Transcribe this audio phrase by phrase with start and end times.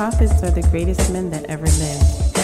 [0.00, 2.34] prophets are the greatest men that ever lived.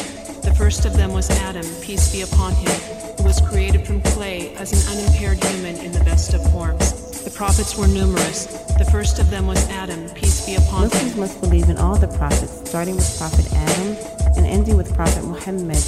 [0.45, 2.79] The first of them was Adam, peace be upon him,
[3.17, 7.25] who was created from clay as an unimpaired human in the best of forms.
[7.25, 8.45] The prophets were numerous.
[8.77, 11.07] The first of them was Adam, peace be upon Muslims him.
[11.07, 13.97] Muslims must believe in all the prophets, starting with Prophet Adam
[14.37, 15.81] and ending with Prophet Muhammad.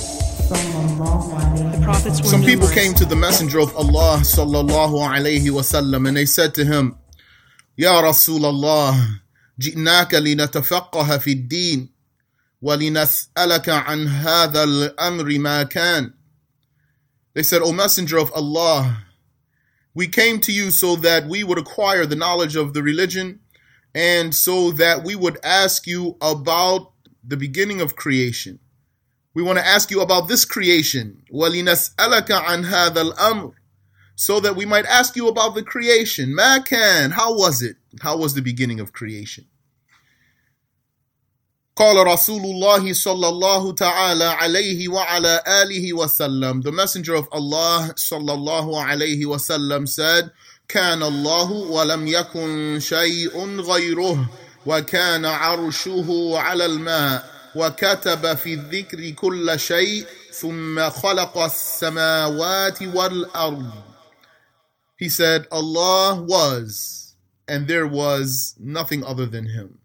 [0.49, 6.17] The prophets were Some people came to the Messenger of Allah sallallahu alayhi wasallam and
[6.17, 6.97] they said to him,
[7.77, 9.21] Ya Rasulallah,
[9.60, 11.90] جئناك لنتفقه في الدين
[12.62, 16.14] ولنسألك عن هذا الأمر ما كان.
[17.34, 19.06] They said, O Messenger of Allah,
[19.94, 23.40] we came to you so that we would acquire the knowledge of the religion
[23.96, 28.60] and so that we would ask you about the beginning of creation.
[29.34, 31.24] We want to ask you about this creation.
[31.34, 33.54] وَلِنَسْأَلَكَ عَنْ هَذَا الْأَمْرِ
[34.16, 36.36] So that we might ask you about the creation.
[36.36, 37.77] ما كان How was it?
[38.02, 39.46] How was the beginning of creation?
[41.76, 48.34] قال رسول الله صلى الله تعالى عليه وعلى آله وسلم The messenger of Allah صلى
[48.34, 50.30] الله عليه وسلم said
[50.68, 54.30] كان الله ولم يكن شيء غيره
[54.66, 63.72] وكان عرشه على الماء وكتب في الذكر كل شيء ثم خلق السماوات والأرض
[64.98, 66.97] He said Allah was
[67.49, 69.79] and there was nothing other than him.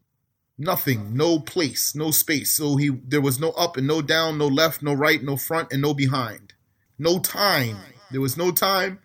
[0.58, 1.16] Nothing.
[1.16, 1.95] No place.
[1.95, 2.52] No space.
[2.52, 5.72] So he there was no up and no down no left no right no front
[5.73, 6.53] and no behind.
[7.00, 7.78] No time.
[8.11, 9.00] There was no time.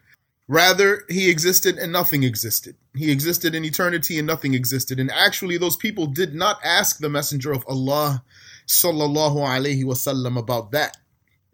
[0.47, 2.77] Rather he existed and nothing existed.
[2.95, 5.01] He existed in eternity and nothing existed.
[5.01, 8.23] And actually those people did not ask the messenger of allah
[8.67, 10.97] sallallahu alaihi wasallam about that.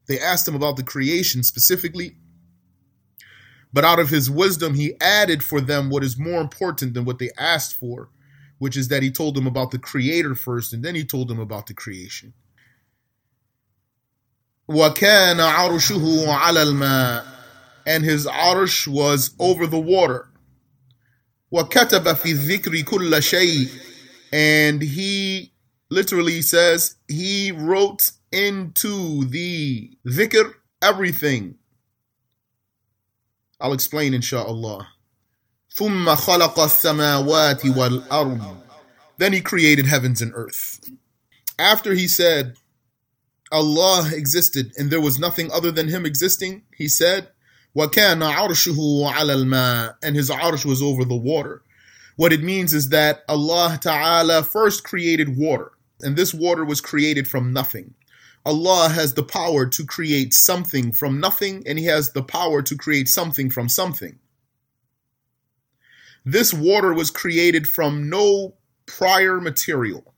[0.07, 2.17] They asked him about the creation specifically
[3.74, 7.20] but out of his wisdom he added for them what is more important than what
[7.20, 8.10] they asked for
[8.60, 11.40] which is that he told them about the creator first and then he told them
[11.40, 12.34] about the creation.
[14.70, 17.26] وَكَانَ عَرْشُهُ عَلَى الْمَاءِ
[17.88, 20.30] And his arsh was over the water.
[21.52, 23.72] وَكَتَبَ فِي الذِّكْرِ كُلَّ شَيْءٍ
[24.32, 25.54] And he
[25.90, 31.56] literally says he wrote into the dhikr everything.
[33.64, 34.88] I'll explain inshaAllah.
[35.72, 38.58] ثم خلق السماوات والأرض
[39.18, 40.90] Then he created heavens and earth.
[41.58, 42.56] After he said
[43.52, 47.30] Allah existed and there was nothing other than him existing, he said
[47.76, 51.62] وَكَانَ عَرْشُهُ عَلَى الْمَاءِ And his arsh was over the water.
[52.16, 57.28] What it means is that Allah Ta'ala first created water, and this water was created
[57.28, 57.94] from nothing.
[58.47, 62.77] Allah has the power to create something from nothing, and He has the power to
[62.77, 64.19] create something from something.
[66.25, 68.55] This water was created from no
[68.87, 70.15] prior material.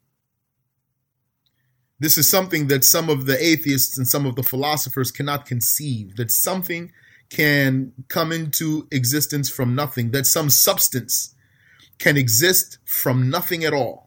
[1.99, 6.17] This is something that some of the atheists and some of the philosophers cannot conceive
[6.17, 6.93] that something
[7.31, 11.35] can come into existence from nothing, that some substance
[11.99, 14.06] can exist from nothing at all.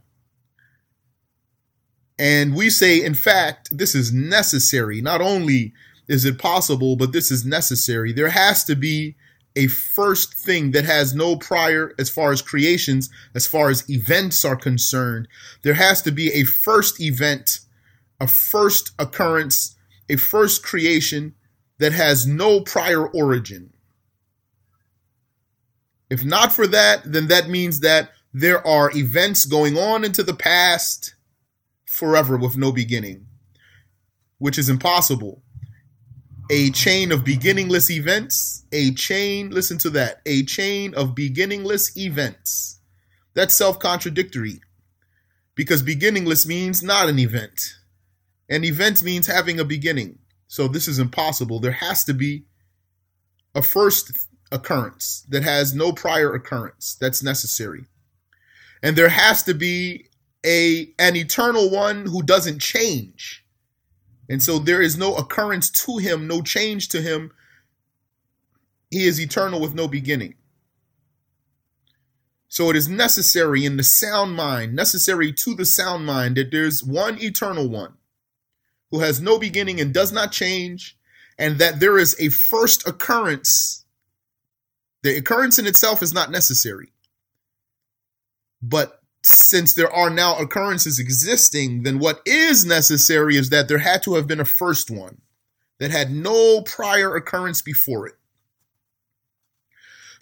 [2.19, 4.99] And we say, in fact, this is necessary.
[4.99, 5.73] Not only
[6.09, 8.11] is it possible, but this is necessary.
[8.11, 9.15] There has to be
[9.55, 14.43] a first thing that has no prior as far as creations, as far as events
[14.43, 15.29] are concerned.
[15.63, 17.59] There has to be a first event,
[18.19, 19.77] a first occurrence,
[20.09, 21.35] a first creation
[21.77, 23.71] that has no prior origin.
[26.09, 30.33] If not for that, then that means that there are events going on into the
[30.33, 31.13] past
[31.89, 33.25] forever with no beginning,
[34.37, 35.41] which is impossible
[36.49, 42.79] a chain of beginningless events, a chain, listen to that, a chain of beginningless events.
[43.35, 44.59] That's self contradictory
[45.53, 47.75] because beginningless means not an event.
[48.49, 50.17] An event means having a beginning.
[50.47, 51.59] So this is impossible.
[51.59, 52.45] There has to be
[53.53, 57.85] a first occurrence that has no prior occurrence that's necessary.
[58.81, 60.08] And there has to be
[60.45, 63.45] a an eternal one who doesn't change.
[64.29, 67.31] And so there is no occurrence to him, no change to him.
[68.91, 70.35] He is eternal with no beginning.
[72.47, 76.83] So it is necessary in the sound mind, necessary to the sound mind, that there's
[76.83, 77.93] one eternal one
[78.91, 80.97] who has no beginning and does not change,
[81.37, 83.85] and that there is a first occurrence.
[85.03, 86.91] The occurrence in itself is not necessary.
[88.61, 94.01] But since there are now occurrences existing, then what is necessary is that there had
[94.03, 95.21] to have been a first one
[95.79, 98.15] that had no prior occurrence before it.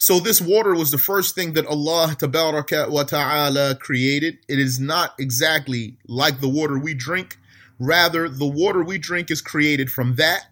[0.00, 4.38] So this water was the first thing that Allah wa ta'ala created.
[4.48, 7.36] It is not exactly like the water we drink.
[7.80, 10.46] Rather, the water we drink is created from that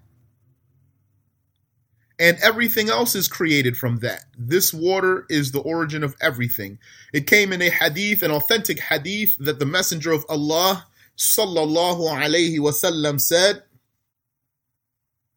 [2.19, 4.25] And everything else is created from that.
[4.37, 6.77] This water is the origin of everything.
[7.13, 10.85] It came in a hadith, an authentic hadith, that the Messenger of Allah
[11.17, 13.63] sallallahu alayhi wasallam said,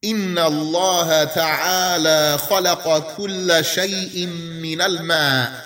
[0.03, 4.27] إن الله تعالى خلق كل شيء
[4.61, 5.61] من الماء.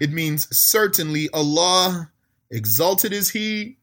[0.00, 2.10] It means certainly Allah,
[2.50, 3.78] exalted is He,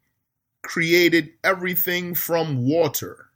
[0.61, 3.28] created everything from water.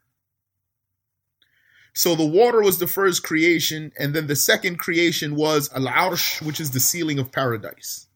[1.95, 6.43] So the water was the first creation, and then the second creation was Al Arsh,
[6.43, 8.09] which is the ceiling of paradise,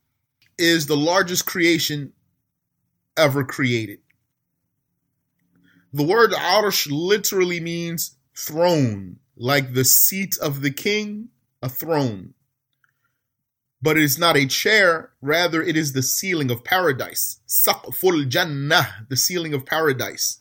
[0.58, 2.12] is the largest creation
[3.16, 4.00] ever created.
[5.92, 11.28] The word Arsh literally means throne, like the seat of the king,
[11.62, 12.34] a throne.
[13.80, 17.38] But it is not a chair, rather, it is the ceiling of paradise.
[17.46, 20.40] Saqful Jannah, the ceiling of paradise.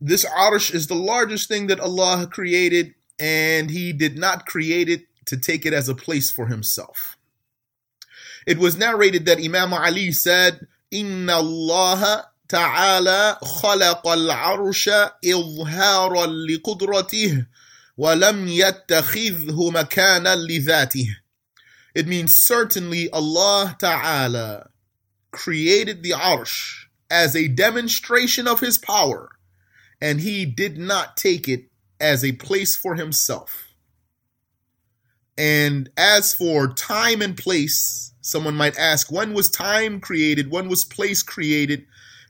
[0.00, 5.06] This Arsh is the largest thing that Allah created, and He did not create it
[5.26, 7.16] to take it as a place for Himself.
[8.46, 14.88] It was narrated that Imam Ali said, Inna Allah تعالى خلق العرش
[15.24, 17.46] إظهارا لقدرته
[17.96, 21.16] ولم يتخذه مكانا لذاته.
[21.94, 24.70] It means certainly Allah Ta'ala
[25.30, 29.30] created the arsh as a demonstration of his power,
[30.01, 31.65] and he did not take it
[31.99, 33.67] as a place for himself.
[35.37, 40.51] And as for time and place, someone might ask, when was time created?
[40.51, 41.85] When was place created?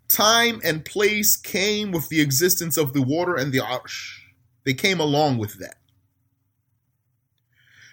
[0.08, 4.20] Time and place came with the existence of the water and the arsh.
[4.66, 5.78] They came along with that.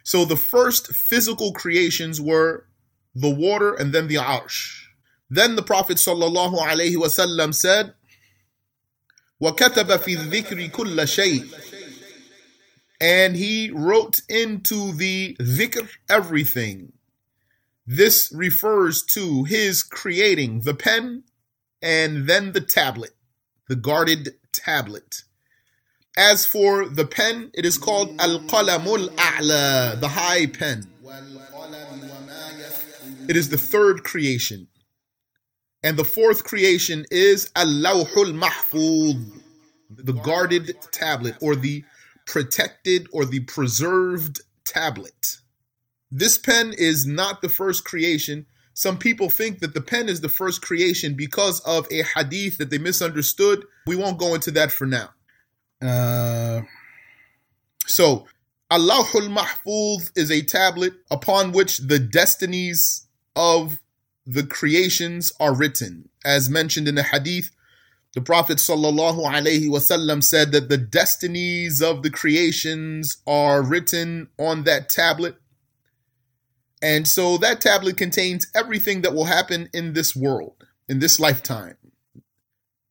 [0.03, 2.67] So the first physical creations were
[3.15, 4.85] the water and then the arsh.
[5.31, 7.95] Then the Prophet sallallahu alaihi wasallam said,
[9.42, 11.46] وَكَتَبَ فِي الذِّكْرِ كُلَّ شَيْءٍ
[13.02, 16.94] And he wrote into the dhikr everything.
[17.86, 21.24] This refers to his creating the pen
[21.82, 23.12] and then the tablet,
[23.68, 25.24] the guarded tablet.
[26.16, 30.88] As for the pen, it is called Al Qalamul A'la, the high pen.
[33.28, 34.67] It is the third creation.
[35.83, 39.43] And the fourth creation is Al Lawhul Mahfuz,
[39.91, 41.85] the guarded tablet, or the
[42.27, 45.37] protected or the preserved tablet.
[46.11, 48.47] This pen is not the first creation
[48.79, 52.71] some people think that the pen is the first creation because of a hadith that
[52.71, 53.65] they misunderstood.
[53.89, 55.09] We won't go into that for now.
[55.83, 56.61] Uh,
[57.89, 58.29] so,
[58.71, 63.81] Al Lawhul Mahfuz is a tablet upon which the destinies of
[64.29, 66.11] the creations are written.
[66.23, 67.51] As mentioned in the hadith,
[68.13, 75.37] the Prophet wasallam said that the destinies of the creations are written on that tablet
[76.81, 81.77] and so that tablet contains everything that will happen in this world, in this lifetime,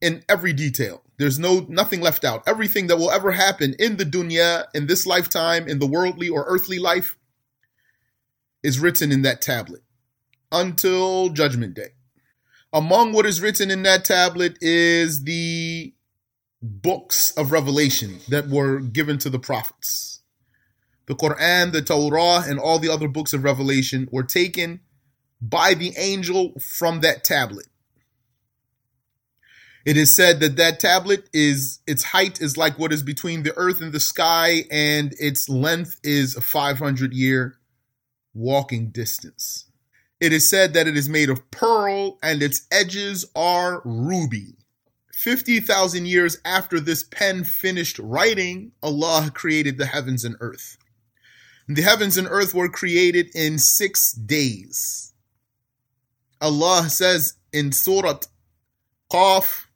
[0.02, 1.04] in every detail.
[1.18, 2.44] There's no nothing left out.
[2.48, 6.44] Everything that will ever happen in the dunya, in this lifetime, in the worldly or
[6.48, 7.18] earthly life,
[8.62, 9.84] is written in that tablet
[10.52, 11.90] until judgment day.
[12.74, 15.94] Among what is written in that tablet is the
[16.62, 20.18] books of revelation that were given to the prophets
[21.08, 24.82] the Quran, the Torah, and all the other books of Revelation were taken
[25.42, 27.68] by the angel from that tablet.
[29.86, 33.56] It is said that that tablet is its height is like what is between the
[33.56, 37.58] earth and the sky, and its length is a 500 year
[38.34, 39.67] walking distance.
[40.21, 44.55] It is said that it is made of pearl and its edges are ruby.
[45.13, 50.77] 50,000 years after this pen finished writing, Allah created the heavens and earth.
[51.69, 55.13] The heavens and earth were created in six days.
[56.41, 58.19] Allah says in Surah
[59.13, 59.67] Qaf,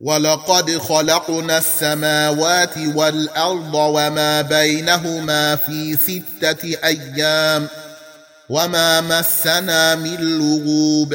[0.00, 7.68] ولقد خلقنا السماوات والأرض وما بينهما في ستة أيام
[8.50, 11.14] وما مسنا من لغوب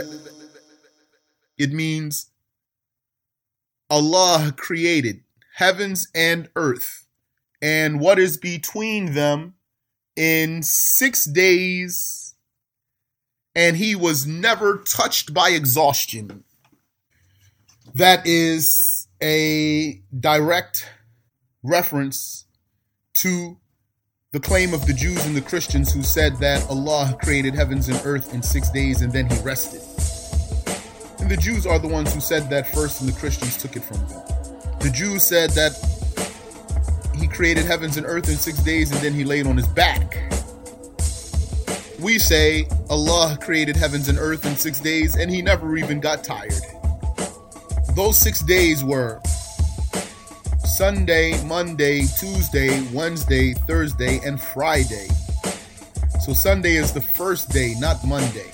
[1.57, 2.31] It means
[3.89, 5.23] Allah created
[5.55, 7.05] heavens and earth
[7.61, 9.53] and what is between them
[10.15, 12.35] in six days,
[13.55, 16.43] and he was never touched by exhaustion.
[17.95, 20.89] That is a direct
[21.63, 22.45] reference
[23.15, 23.57] to
[24.38, 28.00] the claim of the Jews and the Christians who said that Allah created heavens and
[28.04, 29.80] earth in six days and then he rested.
[31.20, 33.82] And the Jews are the ones who said that first, and the Christians took it
[33.82, 34.22] from them.
[34.78, 35.72] The Jews said that
[37.16, 40.16] he created heavens and earth in six days and then he laid on his back.
[41.98, 46.22] We say Allah created heavens and earth in six days and he never even got
[46.22, 46.62] tired.
[47.96, 49.20] Those six days were
[50.68, 55.08] Sunday, Monday, Tuesday, Wednesday, Thursday, and Friday.
[56.20, 58.52] So Sunday is the first day, not Monday.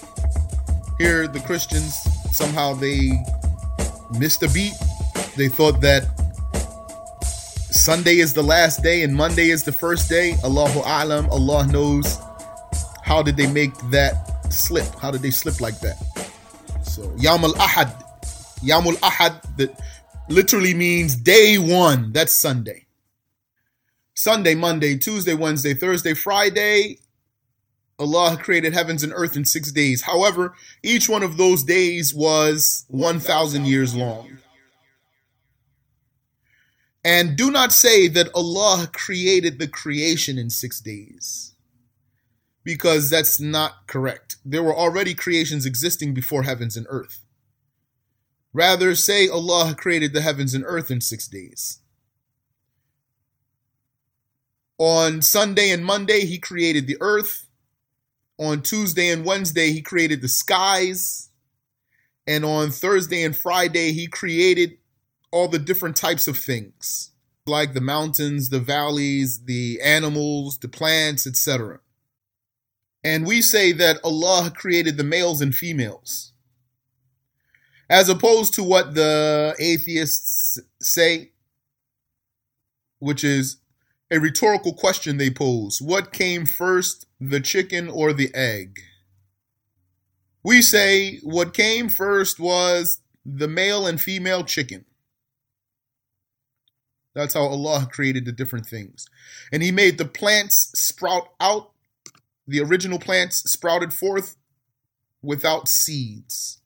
[0.96, 1.92] Here, the Christians
[2.30, 3.10] somehow they
[4.18, 4.72] missed a beat.
[5.36, 6.04] They thought that
[7.70, 10.36] Sunday is the last day and Monday is the first day.
[10.44, 12.18] Allahu A'lam, Allah knows.
[13.02, 14.86] How did they make that slip?
[15.00, 15.98] How did they slip like that?
[16.84, 18.04] So, Yamul Ahad.
[18.64, 19.78] Yam al Ahad that
[20.28, 22.12] literally means day one.
[22.12, 22.86] That's Sunday.
[24.14, 26.98] Sunday, Monday, Tuesday, Wednesday, Thursday, Friday.
[27.98, 30.02] Allah created heavens and earth in six days.
[30.02, 34.38] However, each one of those days was 1,000 years long.
[37.04, 41.54] And do not say that Allah created the creation in six days,
[42.64, 44.36] because that's not correct.
[44.44, 47.23] There were already creations existing before heavens and earth.
[48.54, 51.80] Rather, say Allah created the heavens and earth in six days.
[54.78, 57.48] On Sunday and Monday, He created the earth.
[58.38, 61.30] On Tuesday and Wednesday, He created the skies.
[62.28, 64.78] And on Thursday and Friday, He created
[65.32, 67.10] all the different types of things,
[67.46, 71.80] like the mountains, the valleys, the animals, the plants, etc.
[73.02, 76.33] And we say that Allah created the males and females.
[77.94, 81.30] As opposed to what the atheists say,
[82.98, 83.58] which is
[84.10, 88.80] a rhetorical question they pose What came first, the chicken or the egg?
[90.42, 94.84] We say what came first was the male and female chicken.
[97.14, 99.06] That's how Allah created the different things.
[99.52, 101.70] And He made the plants sprout out.
[102.48, 104.34] The original plants sprouted forth
[105.22, 106.60] without seeds.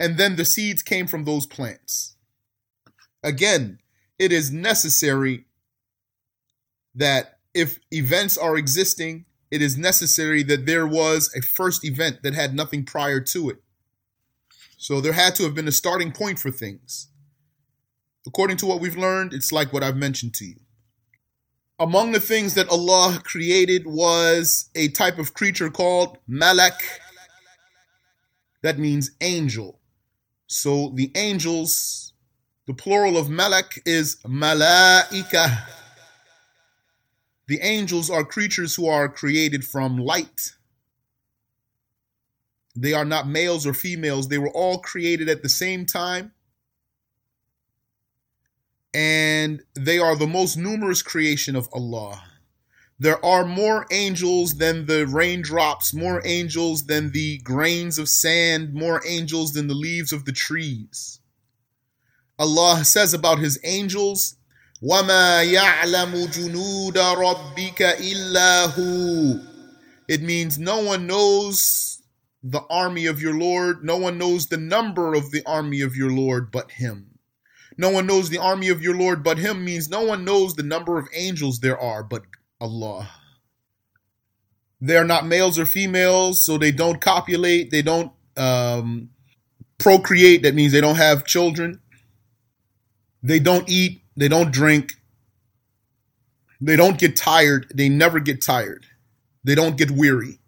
[0.00, 2.16] And then the seeds came from those plants.
[3.22, 3.78] Again,
[4.18, 5.44] it is necessary
[6.94, 12.34] that if events are existing, it is necessary that there was a first event that
[12.34, 13.58] had nothing prior to it.
[14.78, 17.08] So there had to have been a starting point for things.
[18.26, 20.56] According to what we've learned, it's like what I've mentioned to you.
[21.78, 26.80] Among the things that Allah created was a type of creature called malak.
[28.62, 29.79] That means angel.
[30.52, 32.12] So the angels,
[32.66, 35.64] the plural of malak is malaika.
[37.46, 40.56] The angels are creatures who are created from light.
[42.74, 44.26] They are not males or females.
[44.26, 46.32] They were all created at the same time
[48.92, 52.24] and they are the most numerous creation of Allah
[52.99, 59.01] There are more angels than the raindrops, more angels than the grains of sand, more
[59.05, 61.19] angels than the leaves of the trees.
[62.39, 64.35] Allah says about his angels,
[64.81, 69.47] وَمَا يَعْلَمُ جُنُودَ رَبِّكَ إِلَّا هُ
[70.07, 72.01] It means no one knows
[72.43, 76.11] the army of your Lord, no one knows the number of the army of your
[76.11, 77.19] Lord but him.
[77.77, 80.63] No one knows the army of your Lord but him means no one knows the
[80.63, 82.23] number of angels there are but
[82.60, 83.08] Allah.
[84.80, 89.10] They are not males or females, so they don't copulate, they don't um,
[89.78, 91.80] procreate, that means they don't have children.
[93.22, 94.94] They don't eat, they don't drink,
[96.60, 98.86] they don't get tired, they never get tired,
[99.44, 100.38] they don't get weary.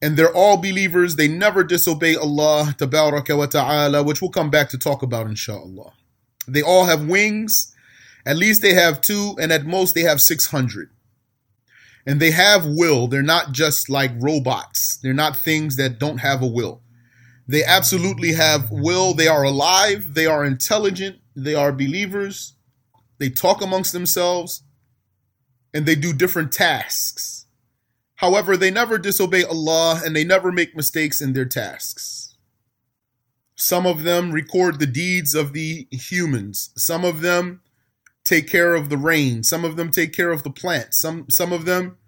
[0.00, 4.78] And they're all believers, they never disobey Allah, wa ta'ala, which we'll come back to
[4.78, 5.92] talk about, inshallah.
[6.48, 7.71] They all have wings.
[8.24, 10.90] At least they have two, and at most they have 600.
[12.06, 13.06] And they have will.
[13.06, 16.82] They're not just like robots, they're not things that don't have a will.
[17.48, 19.14] They absolutely have will.
[19.14, 20.14] They are alive.
[20.14, 21.18] They are intelligent.
[21.34, 22.54] They are believers.
[23.18, 24.62] They talk amongst themselves
[25.74, 27.46] and they do different tasks.
[28.16, 32.36] However, they never disobey Allah and they never make mistakes in their tasks.
[33.56, 36.70] Some of them record the deeds of the humans.
[36.76, 37.60] Some of them
[38.24, 39.42] take care of the rain.
[39.42, 40.98] Some of them take care of the plants.
[40.98, 41.98] Some some of them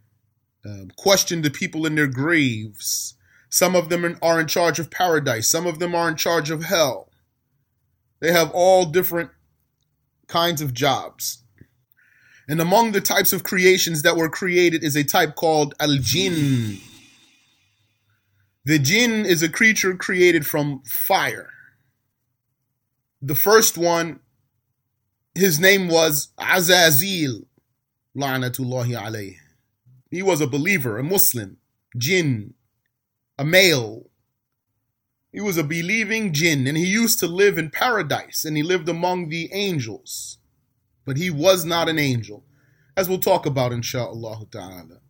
[0.64, 3.14] uh, question the people in their graves.
[3.50, 5.49] Some of them are in charge of paradise.
[5.49, 7.11] Some of them are in charge of hell.
[8.21, 9.30] They have all different
[10.26, 11.44] kinds of jobs.
[12.49, 16.78] And among the types of creations that were created is a type called al jinn.
[18.64, 21.50] The jinn is a creature created from fire.
[23.21, 24.21] The first one,
[25.35, 27.47] his name was Azazil,
[28.17, 29.37] la'natullahi alayh.
[30.11, 31.57] He was a believer, a Muslim,
[31.97, 32.55] jinn,
[33.37, 34.11] a male.
[35.33, 38.88] He was a believing jinn, and he used to live in paradise, and he lived
[38.88, 40.38] among the angels.
[41.05, 42.45] But he was not an angel,
[42.97, 45.00] as we'll talk about insha'Allah ta'ala.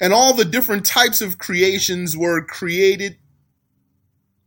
[0.00, 3.16] And all the different types of creations were created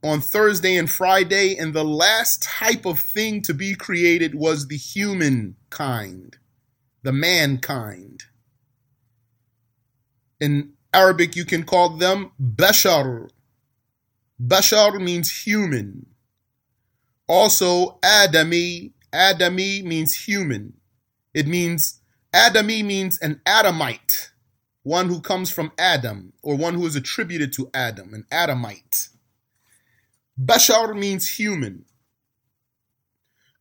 [0.04, 4.78] on Thursday and Friday, and the last type of thing to be created was the
[4.78, 6.38] human kind,
[7.04, 8.24] the mankind.
[10.40, 13.30] In Arabic, you can call them bashar.
[14.42, 16.08] Bashar means human.
[17.28, 18.94] Also, Adami.
[19.14, 20.74] Adami means human.
[21.34, 22.02] It means,
[22.34, 24.32] Adami means an Adamite,
[24.84, 29.11] one who comes from Adam, or one who is attributed to Adam, an Adamite.
[30.44, 31.86] Bashar means human.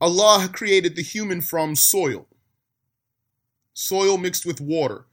[0.01, 2.27] Allah created the human from soil,
[3.75, 5.05] soil mixed with water.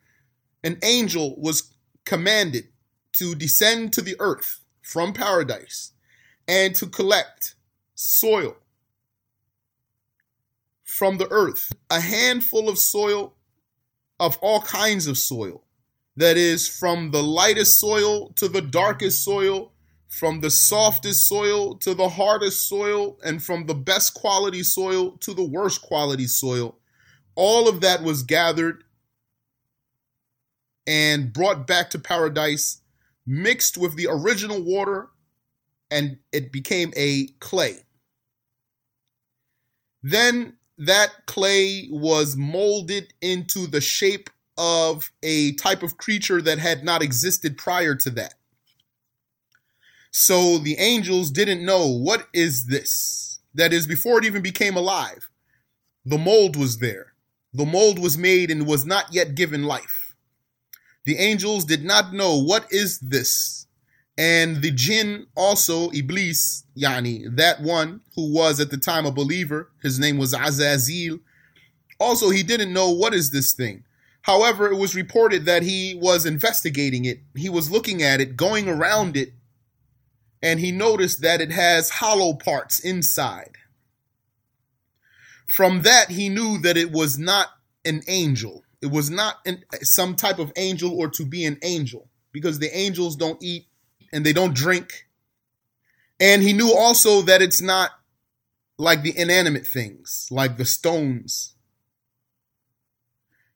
[0.63, 1.73] An angel was
[2.05, 2.69] commanded
[3.13, 5.91] to descend to the earth from paradise
[6.47, 7.55] and to collect
[7.95, 8.55] soil
[10.85, 13.33] from the earth, a handful of soil
[14.21, 15.63] of all kinds of soil.
[16.15, 19.73] That is, from the lightest soil to the darkest soil,
[20.07, 25.33] from the softest soil to the hardest soil, and from the best quality soil to
[25.33, 26.77] the worst quality soil.
[27.35, 28.83] All of that was gathered
[30.87, 32.81] and brought back to paradise,
[33.25, 35.09] mixed with the original water,
[35.91, 37.79] and it became a clay.
[40.01, 46.83] Then that clay was molded into the shape of a type of creature that had
[46.83, 48.35] not existed prior to that.
[50.19, 53.39] So the angels didn't know what is this?
[53.53, 55.29] That is, before it even became alive,
[56.03, 57.13] the mold was there.
[57.53, 60.15] The mold was made and was not yet given life.
[61.05, 63.67] The angels did not know what is this.
[64.17, 69.69] And the jinn also, Iblis, Yani, that one who was at the time a believer,
[69.83, 71.19] his name was Azazil.
[71.99, 73.83] Also, he didn't know what is this thing.
[74.23, 77.19] However, it was reported that he was investigating it.
[77.35, 79.33] He was looking at it, going around it,
[80.41, 83.57] and he noticed that it has hollow parts inside.
[85.47, 87.47] From that, he knew that it was not
[87.85, 88.63] an angel.
[88.81, 92.75] It was not an, some type of angel or to be an angel because the
[92.77, 93.67] angels don't eat
[94.11, 95.07] and they don't drink.
[96.19, 97.91] And he knew also that it's not
[98.77, 101.55] like the inanimate things, like the stones.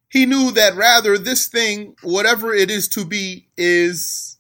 [0.10, 4.38] He knew that rather this thing, whatever it is to be, is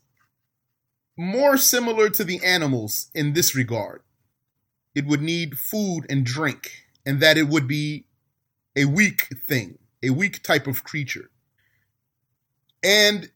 [1.20, 4.02] more similar to the animals in this regard.
[4.94, 8.06] It would need food and drink, and that it would be
[8.74, 11.30] a weak thing a weak type of creature.
[12.82, 13.30] And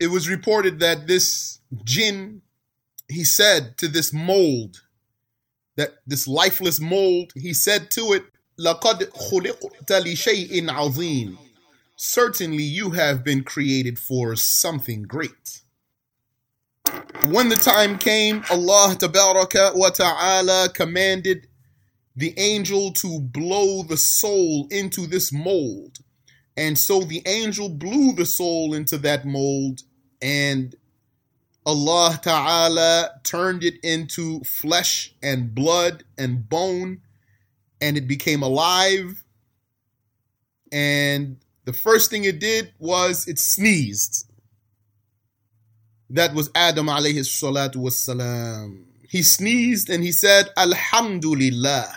[0.00, 2.42] it was reported that this jinn,
[3.08, 4.82] he said to this mold,
[5.76, 8.24] that this lifeless mold, he said to it,
[8.58, 11.36] لَقَدْ خُلِقْتَ لِشَيْءٍ عَظِيمٍ
[11.96, 15.62] Certainly you have been created for something great.
[17.27, 21.47] When the time came, Allah wa ta'ala commanded
[22.15, 25.99] the angel to blow the soul into this mold
[26.59, 29.83] and so the angel blew the soul into that mold,
[30.21, 30.75] and
[31.65, 36.99] Allah Ta'ala turned it into flesh and blood and bone,
[37.79, 39.23] and it became alive.
[40.69, 44.28] And the first thing it did was it sneezed.
[46.09, 48.83] That was Adam alayhi salatu wassalam.
[49.07, 51.87] He sneezed and he said, Alhamdulillah.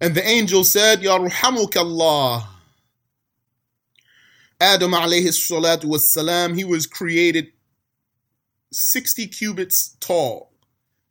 [0.00, 2.48] And the angel said, Yarhamuk Allah.
[4.60, 7.52] Adam alayhi salatu was salam, he was created
[8.72, 10.50] 60 cubits tall.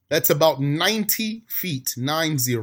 [0.09, 2.57] That's about 90 feet, 90.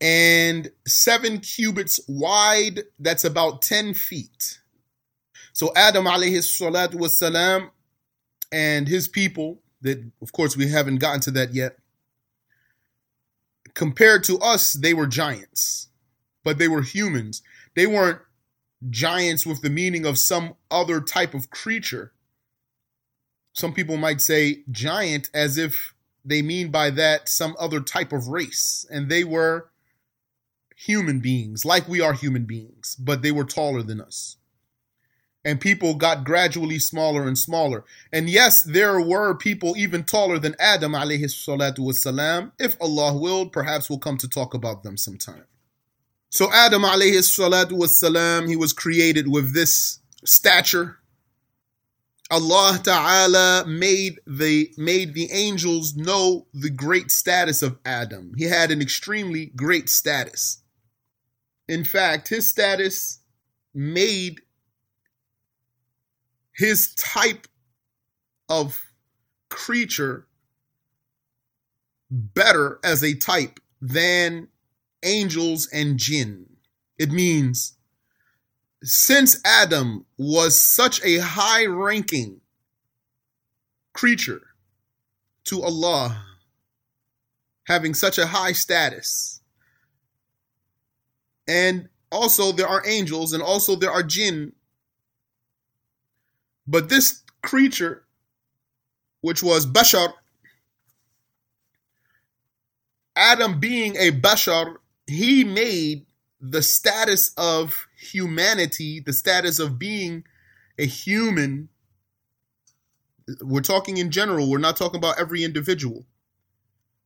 [0.00, 4.60] And seven cubits wide, that's about 10 feet.
[5.56, 7.70] So Adam alayhi salatu was salam
[8.52, 11.78] and his people, that of course we haven't gotten to that yet,
[13.72, 15.88] compared to us, they were giants,
[16.44, 17.40] but they were humans.
[17.74, 18.20] They weren't
[18.90, 22.12] giants with the meaning of some other type of creature.
[23.54, 28.28] Some people might say giant as if they mean by that some other type of
[28.28, 28.84] race.
[28.90, 29.70] And they were
[30.76, 34.36] human beings, like we are human beings, but they were taller than us.
[35.46, 37.84] And people got gradually smaller and smaller.
[38.12, 42.50] And yes, there were people even taller than Adam alayhi salatu wasalam.
[42.58, 45.44] If Allah willed, perhaps we'll come to talk about them sometime.
[46.30, 50.98] So Adam alayhi salatu wasalam, he was created with this stature.
[52.28, 58.32] Allah Ta'ala made the made the angels know the great status of Adam.
[58.36, 60.58] He had an extremely great status.
[61.68, 63.20] In fact, his status
[63.72, 64.40] made
[66.56, 67.46] his type
[68.48, 68.82] of
[69.48, 70.26] creature
[72.10, 74.48] better as a type than
[75.02, 76.46] angels and jinn.
[76.98, 77.76] It means
[78.82, 82.40] since Adam was such a high ranking
[83.92, 84.42] creature
[85.44, 86.24] to Allah,
[87.64, 89.40] having such a high status,
[91.48, 94.52] and also there are angels and also there are jinn.
[96.66, 98.04] But this creature,
[99.20, 100.12] which was Bashar,
[103.14, 104.76] Adam being a Bashar,
[105.06, 106.06] he made
[106.40, 110.24] the status of humanity, the status of being
[110.78, 111.68] a human.
[113.40, 116.06] We're talking in general, we're not talking about every individual.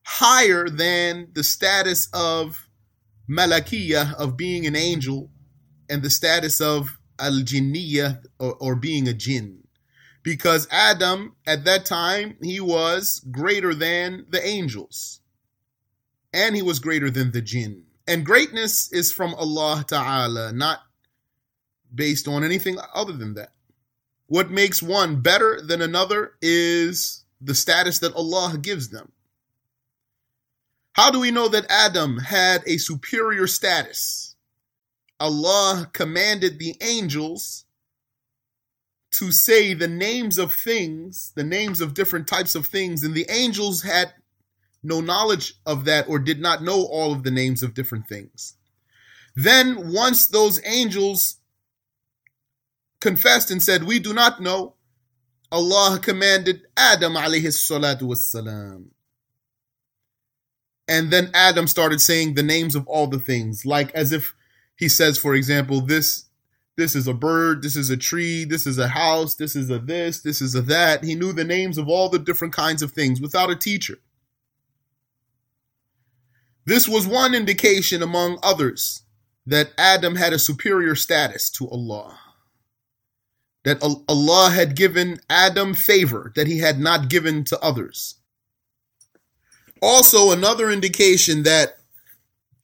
[0.05, 2.69] Higher than the status of
[3.29, 5.31] malakiyah, of being an angel,
[5.89, 9.65] and the status of al jinniyah, or, or being a jinn.
[10.23, 15.21] Because Adam, at that time, he was greater than the angels,
[16.33, 17.85] and he was greater than the jinn.
[18.07, 20.81] And greatness is from Allah Ta'ala, not
[21.95, 23.53] based on anything other than that.
[24.27, 29.13] What makes one better than another is the status that Allah gives them.
[30.93, 34.30] How do we know that Adam had a superior status?
[35.21, 37.67] Allah commanded the angels
[39.13, 43.27] to say the names of things, the names of different types of things, and the
[43.29, 44.15] angels had
[44.83, 48.57] no knowledge of that or did not know all of the names of different things.
[49.37, 51.37] Then, once those angels
[53.01, 54.75] confessed and said, We do not know,
[55.53, 58.85] Allah commanded Adam alayhi.
[60.89, 64.35] And then Adam started saying the names of all the things, like as if
[64.81, 66.25] he says, for example, this
[66.77, 69.79] this is a bird, this is a tree, this is a house, this is a
[69.79, 71.05] this, this is a that.
[71.05, 73.99] He knew the names of all the different kinds of things without a teacher.
[76.65, 79.03] This was one indication among others
[79.45, 82.19] that Adam had a superior status to Allah.
[83.65, 88.15] That Allah had given Adam favor that he had not given to others.
[89.83, 91.80] Also, another indication that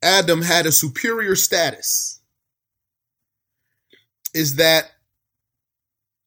[0.04, 2.22] Adam had a superior status
[4.34, 4.92] is that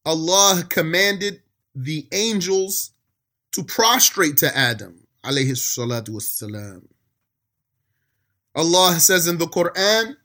[0.05, 1.41] Allah commanded
[1.73, 2.91] the angels
[3.51, 6.83] to prostrate to Adam, alayhi salatu wassalam.
[8.55, 10.15] Allah says in the Quran,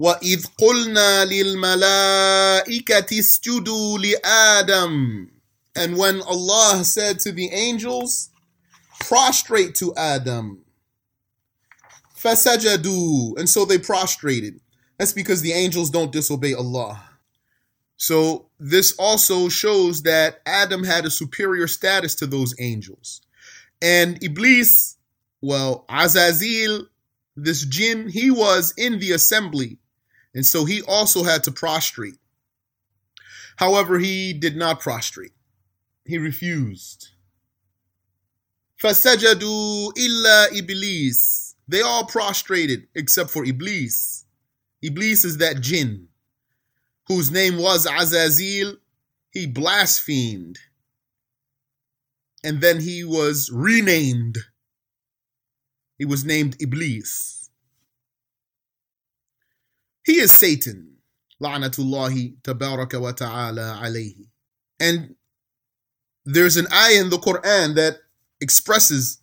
[0.00, 5.28] وَإِذْ قُلْنَا لِلْمَلَائِكَةِ اسْجُدُوا لِآدَمَ
[5.76, 8.30] And when Allah said to the angels,
[9.00, 10.64] prostrate to Adam,
[12.18, 14.60] فَسَجَدُوا And so they prostrated.
[14.98, 17.02] That's because the angels don't disobey Allah.
[17.96, 23.20] So this also shows that Adam had a superior status to those angels.
[23.82, 24.96] And Iblis,
[25.40, 26.86] well, Azazil
[27.36, 29.78] this jinn, he was in the assembly,
[30.34, 32.18] and so he also had to prostrate.
[33.56, 35.32] However, he did not prostrate.
[36.04, 37.08] He refused.
[38.82, 41.47] Fasajadu illa Iblis.
[41.69, 44.25] they all prostrated except for Iblis.
[44.81, 46.07] Iblis is that jinn
[47.07, 48.75] whose name was Azazil.
[49.31, 50.57] He blasphemed.
[52.43, 54.37] And then he was renamed
[55.99, 57.49] he was named Iblis.
[60.05, 60.95] He is Satan.
[61.43, 64.29] La'natullahi tabaraka wa ta'ala alayhi.
[64.79, 65.15] And
[66.25, 67.97] there's an ayah in the Quran that
[68.39, 69.18] expresses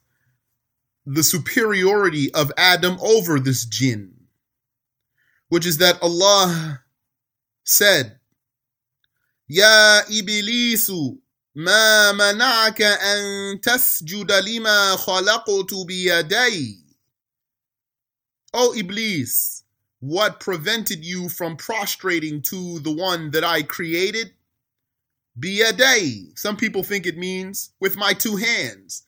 [1.05, 4.13] the superiority of Adam over this jinn,
[5.49, 6.81] which is that Allah
[7.63, 8.19] said,
[9.47, 11.17] Ya Iblisu
[11.55, 16.77] ما منعك أن تسجد لما خلقت بيدي
[18.53, 19.63] O Iblis,
[19.99, 24.33] what prevented you from prostrating to the one that I created?
[25.39, 26.37] Biyadai.
[26.37, 29.03] Some people think it means with my two hands.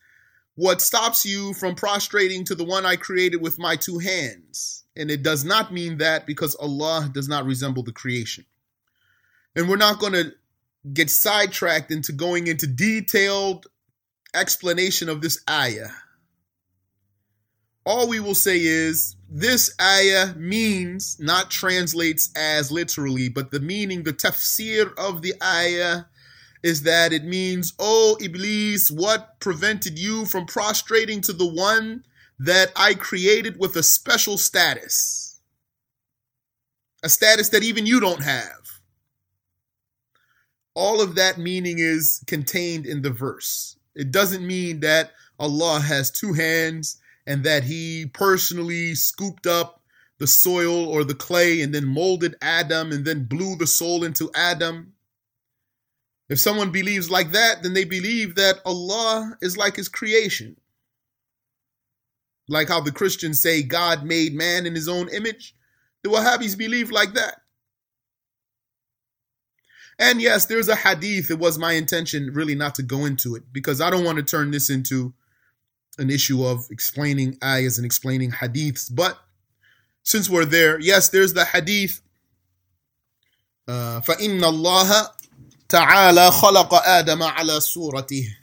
[0.59, 4.83] what stops you from prostrating to the one I created with my two hands?
[4.97, 8.43] And it does not mean that because Allah does not resemble the creation.
[9.55, 10.33] And we're not going to
[10.91, 13.67] get sidetracked into going into detailed
[14.33, 15.91] explanation of this ayah.
[17.85, 24.03] All we will say is this ayah means, not translates as literally, but the meaning,
[24.03, 26.03] the tafsir of the ayah
[26.63, 32.03] is that it means, Oh, Iblis, what prevented you from prostrating to the one
[32.39, 35.39] that I created with a special status?
[37.03, 38.81] A status that even you don't have.
[40.75, 43.77] All of that meaning is contained in the verse.
[43.95, 49.81] It doesn't mean that Allah has two hands and that he personally scooped up
[50.19, 54.29] the soil or the clay and then molded Adam and then blew the soul into
[54.35, 54.93] Adam.
[56.28, 60.56] If someone believes like that, then they believe that Allah is like his creation.
[62.48, 65.54] Like how the Christians say God made man in his own image.
[66.02, 67.40] The Wahhabis believe like that.
[69.98, 71.30] And yes, there's a hadith.
[71.30, 74.24] It was my intention really not to go into it because I don't want to
[74.24, 75.14] turn this into
[75.98, 78.92] an issue of explaining ayahs and explaining hadiths.
[78.92, 79.18] But
[80.02, 82.00] since we're there, yes, there's the hadith.
[83.68, 85.06] Uh, فَإِنَّ اللَّهَ
[85.68, 88.36] تعالى خلق آدم على صورته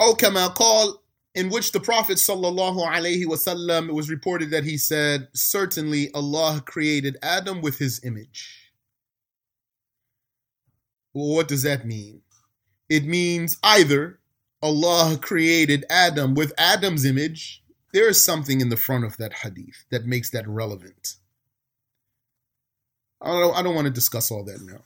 [0.00, 0.98] أو كما قال
[1.34, 6.62] in which the Prophet sallallahu alaihi wasallam it was reported that he said, "Certainly Allah
[6.64, 8.72] created Adam with His image."
[11.14, 12.22] Well, what does that mean?
[12.88, 14.20] It means either
[14.62, 17.62] Allah created Adam with Adam's image.
[17.92, 21.16] There is something in the front of that hadith that makes that relevant.
[23.20, 24.84] I don't, I don't want to discuss all that now.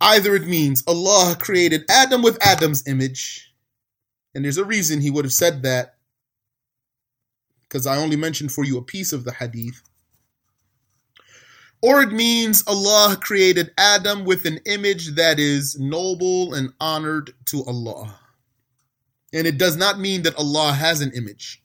[0.00, 3.52] Either it means Allah created Adam with Adam's image,
[4.34, 5.96] and there's a reason he would have said that,
[7.62, 9.82] because I only mentioned for you a piece of the hadith.
[11.82, 17.62] Or it means Allah created Adam with an image that is noble and honored to
[17.64, 18.18] Allah.
[19.34, 21.62] And it does not mean that Allah has an image.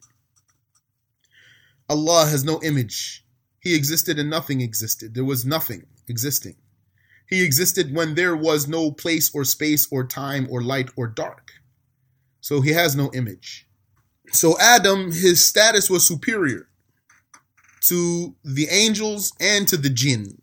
[1.88, 3.24] Allah has no image.
[3.62, 5.14] He existed and nothing existed.
[5.14, 6.56] There was nothing existing.
[7.30, 11.52] He existed when there was no place or space or time or light or dark.
[12.42, 13.68] So he has no image.
[14.32, 16.68] So Adam, his status was superior
[17.82, 20.42] to the angels and to the jinn.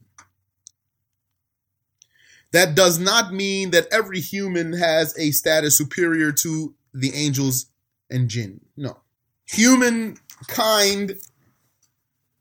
[2.52, 7.66] That does not mean that every human has a status superior to the angels
[8.10, 8.60] and jinn.
[8.76, 8.98] No.
[9.46, 11.18] Humankind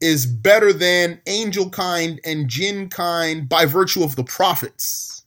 [0.00, 5.24] is better than angel kind and jinn kind by virtue of the prophets,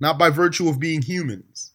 [0.00, 1.72] not by virtue of being humans.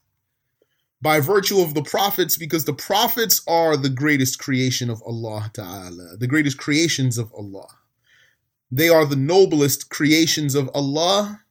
[1.02, 6.15] By virtue of the prophets, because the prophets are the greatest creation of Allah Ta'ala,
[6.17, 7.67] the greatest creations of Allah.
[8.71, 11.41] They are the noblest creations of Allah,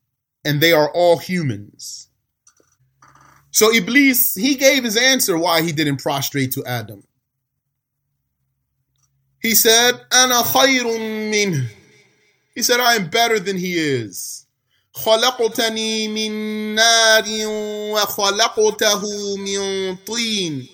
[0.44, 2.08] and they are all humans.
[3.50, 7.04] So Iblis, he gave his answer why he didn't prostrate to Adam.
[9.41, 11.69] He said, Ana khayrun min.
[12.55, 14.45] He said, I am better than he is.
[14.95, 17.25] خلقتني من نار
[17.93, 20.67] وخلقته من طين.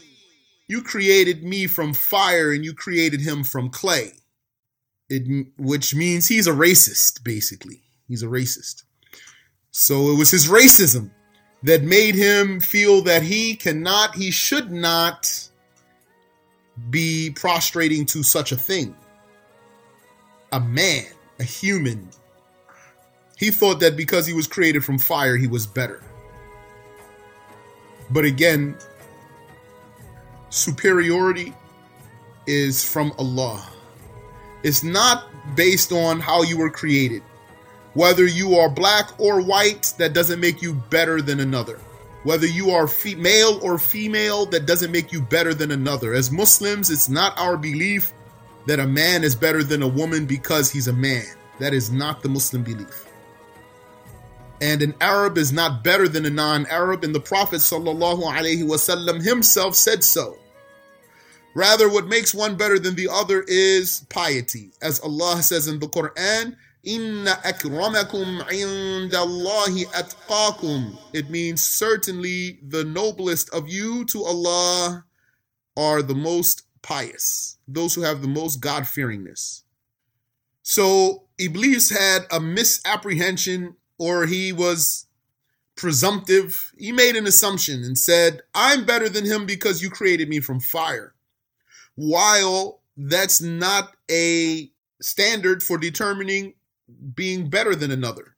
[0.68, 4.14] You created me from fire and you created him from clay.
[5.10, 7.82] It, which means he's a racist, basically.
[8.08, 8.84] He's a racist.
[9.72, 11.12] So it was his racism
[11.64, 15.47] that made him feel that he cannot, he should not
[16.91, 18.95] be prostrating to such a thing.
[20.53, 21.07] A man,
[21.39, 22.09] a human.
[23.37, 26.03] He thought that because he was created from fire, he was better.
[28.11, 28.77] But again,
[30.51, 31.55] superiority
[32.47, 33.65] is from Allah.
[34.63, 37.23] It's not based on how you were created.
[37.95, 41.79] Whether you are black or white, that doesn't make you better than another.
[42.25, 46.15] Whether you are fe- male or female, that doesn't make you better than another.
[46.15, 48.13] As Muslims, it's not our belief
[48.67, 51.25] that a man is better than a woman because he's a man.
[51.59, 53.07] That is not the Muslim belief.
[54.61, 60.03] And an Arab is not better than a non-Arab, and the Prophet ﷺ himself said
[60.03, 60.37] so.
[61.55, 64.71] Rather, what makes one better than the other is piety.
[64.83, 66.57] As Allah says in the Quran,
[66.89, 70.97] Inna akramakum indallahi atqakum.
[71.13, 75.05] It means certainly the noblest of you to Allah
[75.77, 79.65] are the most pious, those who have the most God fearingness.
[80.63, 85.09] So Iblis had a misapprehension or he was
[85.77, 86.73] presumptive.
[86.79, 90.59] He made an assumption and said, I'm better than him because you created me from
[90.59, 91.13] fire.
[91.97, 94.71] While that's not a
[95.03, 96.55] standard for determining
[97.15, 98.35] being better than another.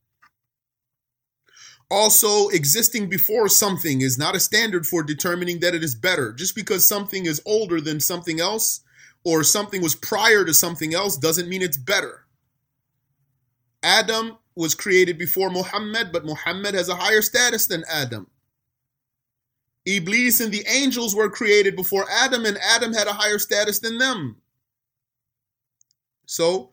[1.91, 6.33] Also, existing before something is not a standard for determining that it is better.
[6.33, 8.81] Just because something is older than something else
[9.25, 12.27] or something was prior to something else doesn't mean it's better.
[13.83, 18.29] Adam was created before Muhammad, but Muhammad has a higher status than Adam.
[19.87, 23.99] Iblis and the angels were created before Adam, and Adam had a higher status than
[23.99, 24.37] them.
[26.27, 26.73] So,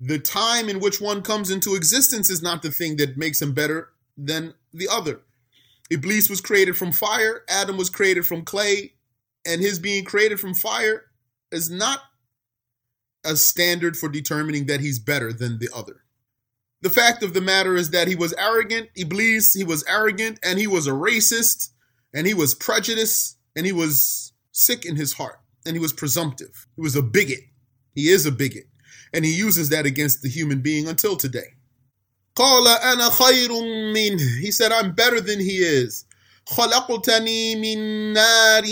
[0.00, 3.52] the time in which one comes into existence is not the thing that makes him
[3.52, 5.20] better than the other.
[5.90, 8.94] Iblis was created from fire, Adam was created from clay,
[9.46, 11.04] and his being created from fire
[11.52, 12.00] is not
[13.24, 16.02] a standard for determining that he's better than the other.
[16.82, 20.58] The fact of the matter is that he was arrogant, Iblis, he was arrogant, and
[20.58, 21.70] he was a racist,
[22.12, 26.66] and he was prejudiced, and he was sick in his heart, and he was presumptive.
[26.76, 27.40] He was a bigot.
[27.94, 28.66] He is a bigot
[29.13, 31.55] And he uses that against the human being until today.
[32.37, 32.43] He
[34.51, 36.05] said, I'm better than he is.
[36.47, 38.63] خلقتني من نار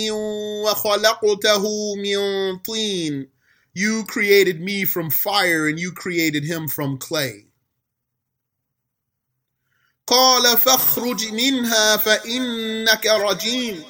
[0.66, 3.28] وخلقته من طين.
[3.74, 7.46] You created me from fire and you created him from clay.
[10.08, 13.84] قال فاخرج منها فإنك رجيم.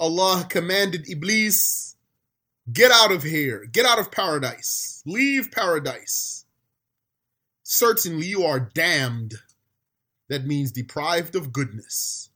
[0.00, 1.91] Allah commanded Iblis,
[2.72, 6.44] get out of here, get out of paradise, leave paradise.
[7.62, 9.34] Certainly you are damned.
[10.28, 12.30] That means deprived of goodness.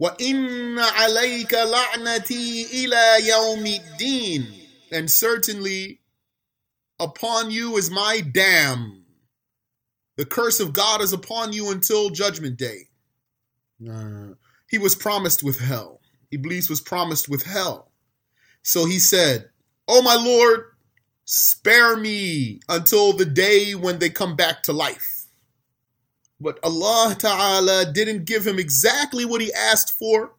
[0.00, 4.46] وَإِنَّ عَلَيْكَ لَعْنَتِي إِلَى يَوْمِ الدِّينِ
[4.90, 6.00] And certainly
[6.98, 9.04] upon you is my dam.
[10.16, 12.88] The curse of God is upon you until judgment day.
[13.88, 14.34] Uh,
[14.68, 16.00] he was promised with hell.
[16.30, 17.87] Iblis was promised with hell.
[18.63, 19.49] So he said,
[19.87, 20.65] Oh my Lord,
[21.25, 25.25] spare me until the day when they come back to life.
[26.39, 30.33] But Allah Ta'ala didn't give him exactly what he asked for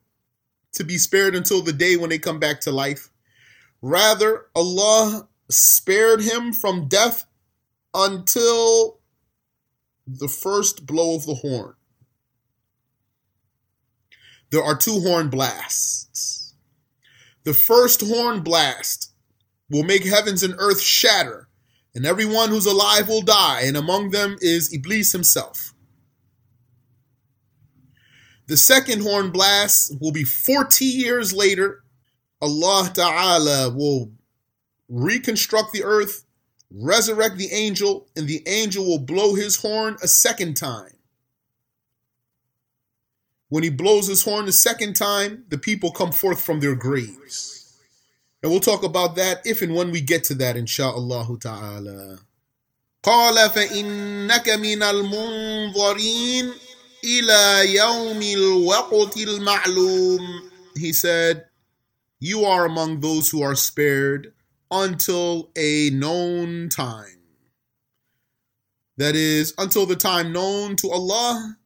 [0.73, 3.11] to be spared until the day when they come back to life.
[3.83, 7.27] Rather, Allah spared him from death
[7.93, 9.01] until
[10.07, 11.75] the first blow of the horn.
[14.51, 16.10] There are two horn blasts.
[17.51, 19.13] The first horn blast
[19.69, 21.49] will make heavens and earth shatter,
[21.97, 25.75] and everyone who's alive will die, and among them is Iblis himself.
[28.47, 31.83] The second horn blast will be 40 years later.
[32.41, 34.13] Allah Ta'ala will
[34.89, 36.23] reconstruct the earth,
[36.71, 41.00] resurrect the angel, and the angel will blow his horn a second time.
[43.50, 47.78] When he blows his horn the second time, the people come forth from their graves.
[48.42, 52.20] And we'll talk about that if and when we get to that, insha'Allah ta'ala.
[53.04, 56.52] قال فإنك من المنظرين
[57.04, 60.42] إلى يوم الوقت المعلوم.
[60.76, 61.46] He said,
[62.20, 64.34] You are among those who are spared
[64.72, 67.22] until a known time.
[68.98, 71.58] That is, until the time known to Allah,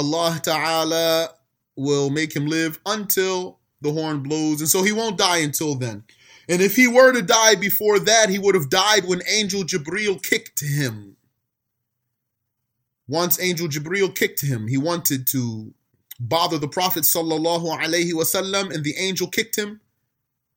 [0.00, 1.30] Allah Ta'ala
[1.76, 4.60] will make him live until the horn blows.
[4.60, 6.04] And so he won't die until then.
[6.48, 10.22] And if he were to die before that, he would have died when Angel Jibreel
[10.22, 11.16] kicked him.
[13.06, 15.74] Once Angel Jibril kicked him, he wanted to
[16.20, 19.80] bother the Prophet sallallahu alaihi wasallam, and the angel kicked him,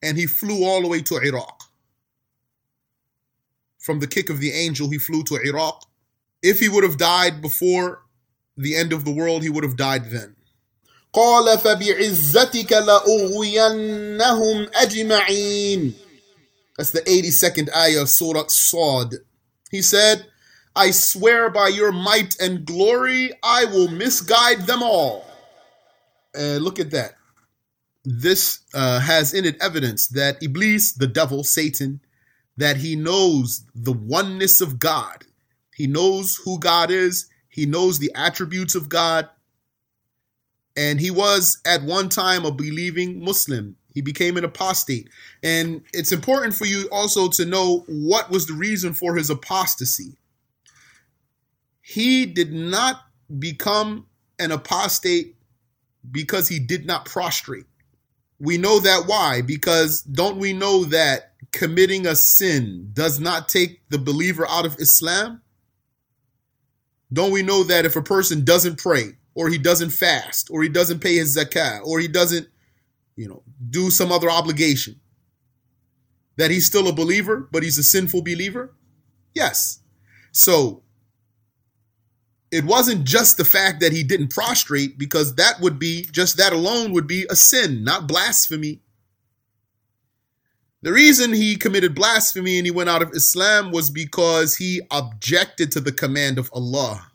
[0.04, 1.64] and he flew all the way to Iraq.
[3.80, 5.84] From the kick of the angel, he flew to Iraq.
[6.44, 8.04] If he would have died before
[8.58, 10.36] the end of the world, he would have died then.
[11.14, 15.94] قال فبعزتك لأغوينهم أجمعين
[16.78, 19.18] That's the 82nd ayah of Surah Sad.
[19.70, 20.26] He said,
[20.76, 25.24] I swear by your might and glory, I will misguide them all.
[26.34, 27.14] And look at that.
[28.04, 32.02] This uh, has in it evidence that Iblis, the devil, Satan,
[32.58, 35.26] that he knows the oneness of God.
[35.76, 39.30] He knows who God is he knows the attributes of God.
[40.76, 43.76] And he was at one time a believing Muslim.
[43.94, 45.08] He became an apostate.
[45.44, 50.18] And it's important for you also to know what was the reason for his apostasy
[51.84, 53.02] he did not
[53.38, 54.08] become
[54.40, 55.36] an apostate
[56.10, 57.66] because he did not prostrate.
[58.40, 59.42] We know that why?
[59.42, 64.78] Because don't we know that committing a sin does not take the believer out of
[64.80, 65.42] Islam?
[67.14, 70.70] Don't we know that if a person doesn't pray, or he doesn't fast, or he
[70.70, 72.48] doesn't pay his zakah, or he doesn't,
[73.16, 75.00] you know, do some other obligation,
[76.38, 78.74] that he's still a believer, but he's a sinful believer?
[79.34, 79.80] Yes.
[80.32, 80.84] So
[82.52, 86.54] it wasn't just the fact that he didn't prostrate, because that would be, just that
[86.54, 88.82] alone would be a sin, not blasphemy.
[90.84, 95.72] The reason he committed blasphemy and he went out of Islam was because he objected
[95.72, 97.08] to the command of Allah.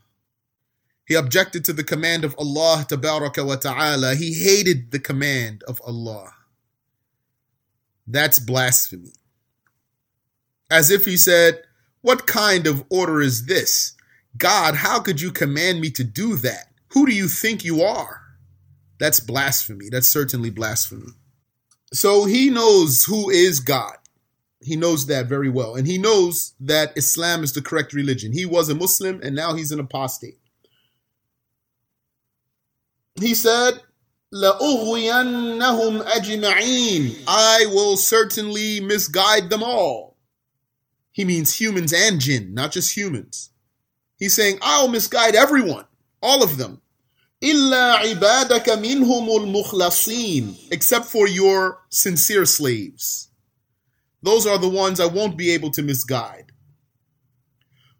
[1.06, 4.14] He objected to the command of Allah wa ta'ala.
[4.14, 6.32] He hated the command of Allah.
[8.06, 9.12] That's blasphemy.
[10.70, 11.60] As if he said,
[12.00, 13.94] What kind of order is this?
[14.38, 16.72] God, how could you command me to do that?
[16.94, 18.22] Who do you think you are?
[18.98, 19.90] That's blasphemy.
[19.90, 21.12] That's certainly blasphemy.
[21.93, 23.97] So he knows who is God.
[24.61, 25.75] He knows that very well.
[25.75, 28.31] And he knows that Islam is the correct religion.
[28.31, 30.39] He was a Muslim and now he's an apostate.
[33.19, 33.81] He said,
[34.33, 40.17] لَأُغْوِيَنَّهُمْ أَجْمَعِينَ I will certainly misguide them all.
[41.11, 43.51] He means humans and jinn, not just humans.
[44.17, 45.85] He's saying, I'll misguide everyone,
[46.23, 46.81] all of them.
[47.43, 53.29] إِلَّا عِبَادَكَ مِنْهُمُ الْمُخْلَصِينَ Except for your sincere slaves.
[54.21, 56.51] Those are the ones I won't be able to misguide.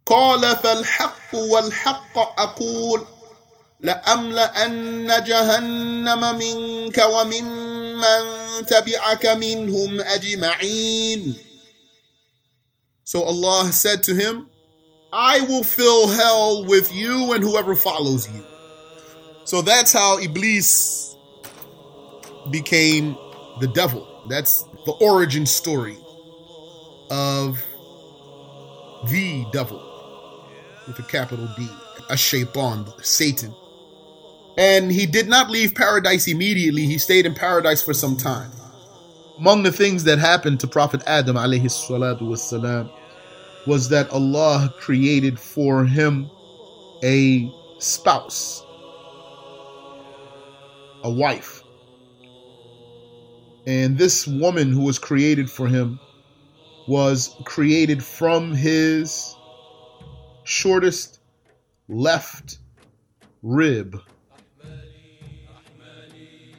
[0.06, 3.06] قال فالحق والحق أقول
[3.80, 11.36] لأملأن جهنم منك وممن تبعك منهم أجمعين
[13.06, 14.48] So Allah said to him,
[15.12, 18.44] I will fill hell with you and whoever follows you.
[19.49, 21.17] So that's how Iblis
[22.51, 23.17] became
[23.61, 24.07] the devil.
[24.29, 25.97] That's the origin story
[27.11, 27.57] of
[29.09, 29.81] the devil
[30.87, 31.67] with a capital D,
[32.11, 33.55] a shaitan, Satan.
[34.59, 36.85] And he did not leave paradise immediately.
[36.85, 38.51] He stayed in paradise for some time.
[39.39, 41.71] Among the things that happened to Prophet Adam alayhi
[43.67, 46.31] was that Allah created for him
[47.03, 48.63] a spouse
[51.03, 51.63] a wife.
[53.67, 56.01] And this woman who was created for him
[56.87, 59.37] was created from his
[60.45, 61.21] shortest
[61.89, 62.59] left
[63.43, 64.01] rib,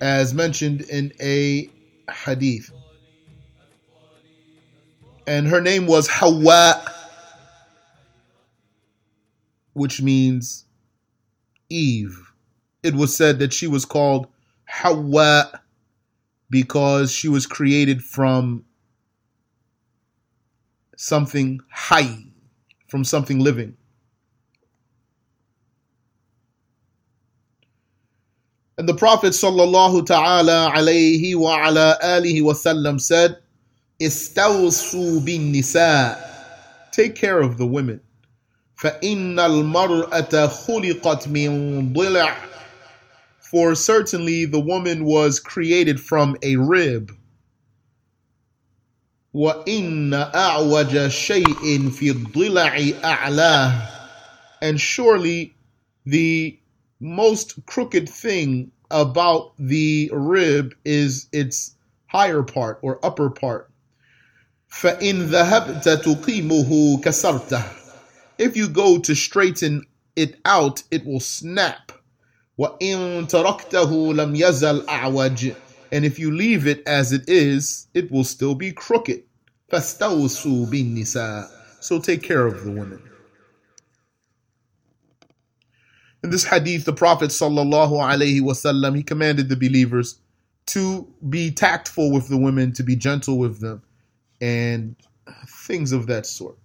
[0.01, 1.69] as mentioned in a
[2.11, 2.71] hadith.
[5.25, 6.83] And her name was Hawa,
[9.73, 10.65] which means
[11.69, 12.28] Eve
[12.82, 14.26] it was said that she was called
[14.66, 15.60] Hawa
[16.50, 18.64] because she was created from
[20.96, 22.24] something high,
[22.88, 23.76] from something living.
[28.76, 33.38] And the Prophet sallallahu ta'ala alayhi wa ala alihi wasallam said,
[34.00, 36.18] Istawsu bin nisa.
[36.90, 38.00] Take care of the women.
[38.76, 42.34] فإن المرأة خلقت من ضلع
[43.48, 47.12] for certainly the woman was created from a rib.
[49.34, 53.90] وَإِنَّ أَعْوَجَ شَيْءٍ فِي الضِّلَعِ أَعْلَاهِ
[54.62, 55.54] And surely
[56.06, 56.58] the
[57.00, 61.74] most crooked thing about the rib is its
[62.06, 63.70] higher part or upper part.
[64.70, 67.64] فَإِنْ ذَهَبْتَ تُقِيمُهُ كَسَرْتَهُ
[68.38, 71.92] If you go to straighten it out, it will snap.
[72.58, 75.56] وَإِن تَرَكْتَهُ لَمْ يَزَلْ أَعْوَجِ
[75.92, 79.22] And if you leave it as it is, it will still be crooked.
[79.72, 81.48] فَاسْتَوْسُوا بِالنِّسَاءِ
[81.80, 83.02] So take care of the women.
[86.22, 90.18] In this hadith, the Prophet sallallahu alaihi wasallam he commanded the believers
[90.66, 93.82] to be tactful with the women, to be gentle with them,
[94.40, 94.96] and
[95.46, 96.56] things of that sort.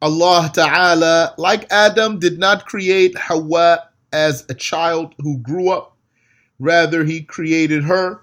[0.00, 5.96] Allah Ta'ala, like Adam, did not create Hawa as a child who grew up.
[6.58, 8.20] Rather, he created her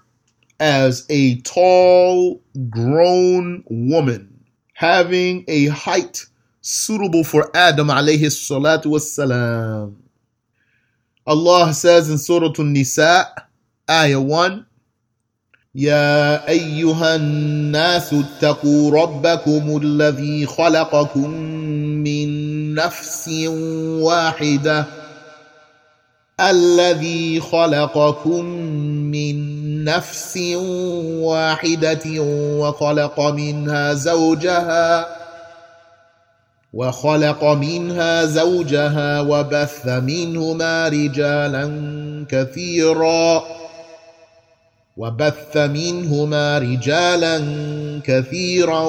[0.60, 2.40] as a tall,
[2.70, 6.26] grown woman, having a height
[6.60, 9.94] suitable for Adam alayhi salatu wassalam.
[11.26, 13.32] Allah says in Surah An-Nisa,
[13.88, 14.66] Ayah 1,
[15.74, 21.30] يا أيها الناس اتقوا ربكم الذي خلقكم
[22.06, 23.28] من نفس
[23.98, 24.86] واحده
[26.39, 28.45] الذي خلقكم
[29.11, 30.37] من نفس
[31.21, 32.05] واحدة
[32.59, 35.07] وخلق منها زوجها
[36.73, 41.65] وخلق منها زوجها وبث منهما رجالا
[42.29, 43.43] كثيرا
[44.97, 47.41] وبث منهما رجالا
[48.03, 48.85] كثيرا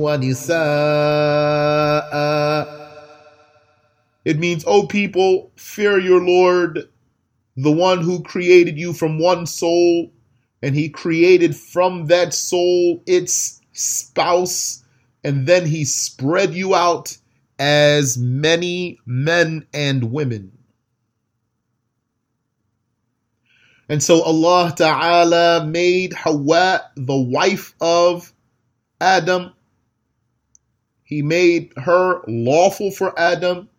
[0.00, 0.58] ونساء
[4.28, 6.86] It means, O people, fear your Lord,
[7.56, 10.12] the one who created you from one soul,
[10.60, 14.84] and he created from that soul its spouse
[15.24, 17.16] and then he spread you out
[17.58, 20.52] as many men and women.
[23.88, 28.30] And so Allah Ta'ala made Hawa the wife of
[29.00, 29.54] Adam.
[31.02, 33.70] He made her lawful for Adam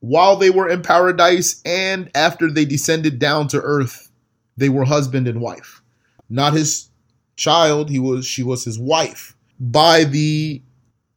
[0.00, 4.10] while they were in paradise and after they descended down to earth.
[4.56, 5.82] They were husband and wife.
[6.28, 6.88] Not his
[7.36, 10.62] child, he was she was his wife by the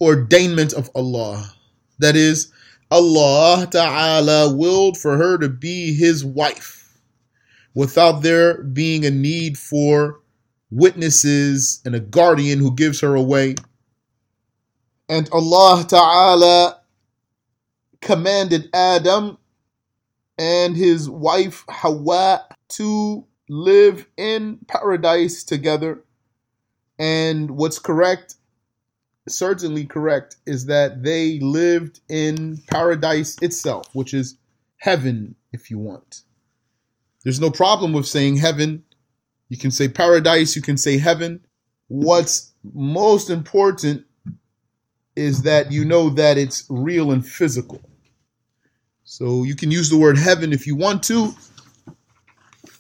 [0.02, 1.52] ordainment of Allah.
[2.00, 2.52] That is,
[2.90, 7.00] Allah Ta'ala willed for her to be his wife
[7.74, 10.20] without there being a need for
[10.70, 13.56] witnesses and a guardian who gives her away.
[15.08, 16.81] And Allah Ta'ala
[18.02, 19.38] commanded Adam
[20.38, 26.04] and his wife Hawa to live in paradise together.
[26.98, 28.36] And what's correct
[29.28, 34.38] certainly correct is that they lived in paradise itself, which is
[34.78, 36.22] heaven, if you want.
[37.24, 38.84] There's no problem with saying heaven.
[39.50, 41.46] You can say paradise, you can say heaven.
[41.88, 44.06] What's most important
[45.16, 47.82] is that you know that it's real and physical.
[49.12, 51.36] So you can use the word heaven if you want to,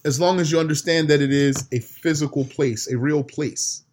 [0.05, 3.83] as long as you understand that it is a physical place, a real place.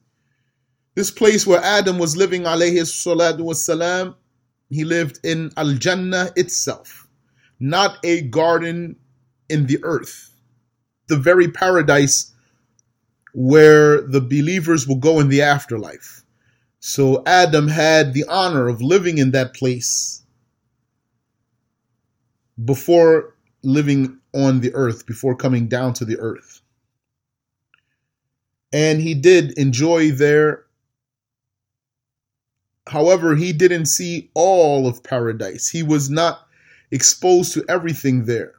[0.95, 4.15] This place where Adam was living, alayhi salatu wasalam,
[4.71, 7.09] he lived in Al Jannah itself,
[7.59, 8.95] not a garden
[9.49, 10.33] in the earth.
[11.09, 12.33] The very paradise
[13.35, 16.23] where the believers will go in the afterlife.
[16.79, 20.23] So Adam had the honor of living in that place
[22.65, 26.61] before living on the earth, before coming down to the earth.
[28.73, 30.67] And he did enjoy there
[32.89, 35.69] However, he didn't see all of paradise.
[35.69, 36.47] He was not
[36.91, 38.55] exposed to everything there.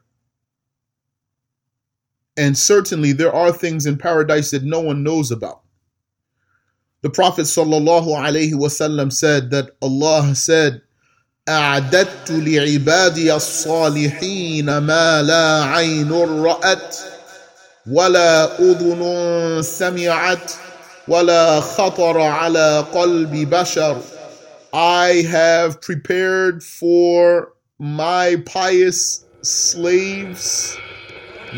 [2.36, 5.62] And certainly there are things in paradise that no one knows about.
[7.02, 10.82] The Prophet ﷺ said that Allah said,
[11.50, 16.96] أعددت لعبادي الصالحين ما لا عين رأت
[17.90, 20.52] ولا أذن سمعت
[21.08, 23.96] ولا خطر على قلب بشر
[24.72, 30.76] I have prepared for my pious slaves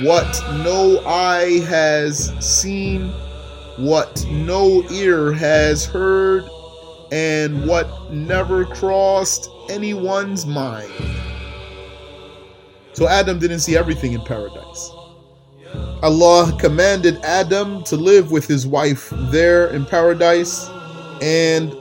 [0.01, 3.11] what no eye has seen,
[3.77, 6.45] what no ear has heard,
[7.13, 10.93] and what never crossed anyone's mind.
[12.93, 14.91] So Adam didn't see everything in paradise.
[16.03, 20.69] Allah commanded Adam to live with his wife there in paradise,
[21.23, 21.73] and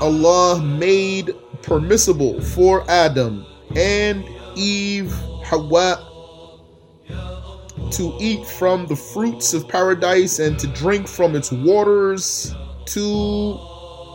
[0.00, 4.24] Allah made permissible for Adam and
[4.56, 5.12] Eve,
[5.44, 6.08] Hawa,
[7.92, 12.54] to eat from the fruits of paradise and to drink from its waters,
[12.86, 13.58] to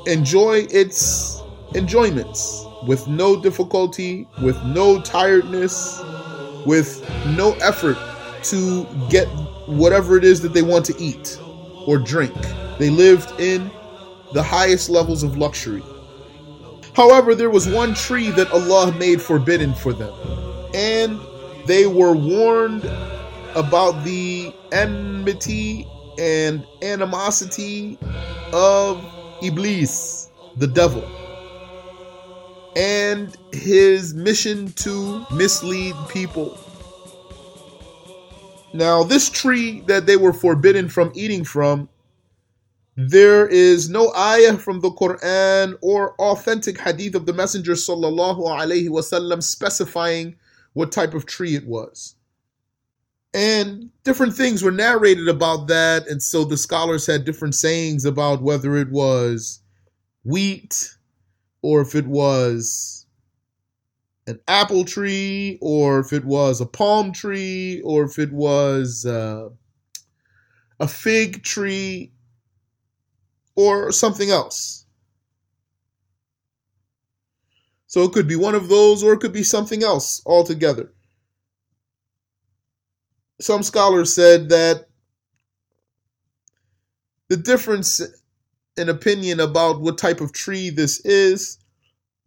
[0.05, 1.41] enjoy its
[1.75, 6.01] enjoyments with no difficulty, with no tiredness,
[6.65, 7.01] with
[7.35, 7.97] no effort
[8.43, 9.27] to get
[9.67, 11.39] whatever it is that they want to eat
[11.85, 12.35] or drink.
[12.77, 13.71] They lived in
[14.33, 15.83] the highest levels of luxury.
[16.93, 20.13] However, there was one tree that Allah made forbidden for them,
[20.73, 21.19] and
[21.65, 22.85] they were warned
[23.55, 25.87] about the enmity
[26.19, 27.97] and animosity
[28.51, 29.03] of
[29.43, 31.03] Iblis, the devil,
[32.77, 36.55] and his mission to mislead people.
[38.71, 41.89] Now, this tree that they were forbidden from eating from
[42.95, 48.89] there is no ayah from the Quran or authentic hadith of the Messenger sallallahu alaihi
[48.89, 50.35] wasallam specifying
[50.73, 52.15] what type of tree it was.
[53.33, 58.43] And different things were narrated about that, and so the scholars had different sayings about
[58.43, 59.61] whether it was
[60.23, 60.96] wheat
[61.61, 63.05] or if it was
[64.27, 69.49] an apple tree or if it was a palm tree or if it was uh,
[70.79, 72.11] a fig tree
[73.55, 74.85] or something else.
[77.87, 80.91] So it could be one of those or it could be something else altogether.
[83.39, 84.89] Some scholars said that
[87.29, 88.01] the difference
[88.77, 91.57] in opinion about what type of tree this is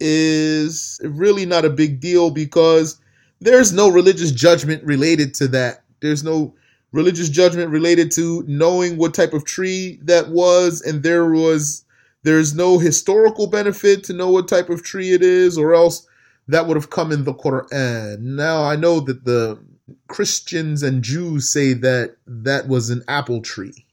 [0.01, 2.99] is really not a big deal because
[3.41, 5.85] there's no religious judgment related to that.
[6.01, 6.55] There's no
[6.93, 11.85] religious judgment related to knowing what type of tree that was and there was
[12.23, 16.07] there's no historical benefit to know what type of tree it is or else
[16.49, 18.19] that would have come in the Quran.
[18.21, 19.59] Now I know that the
[20.09, 23.87] Christians and Jews say that that was an apple tree.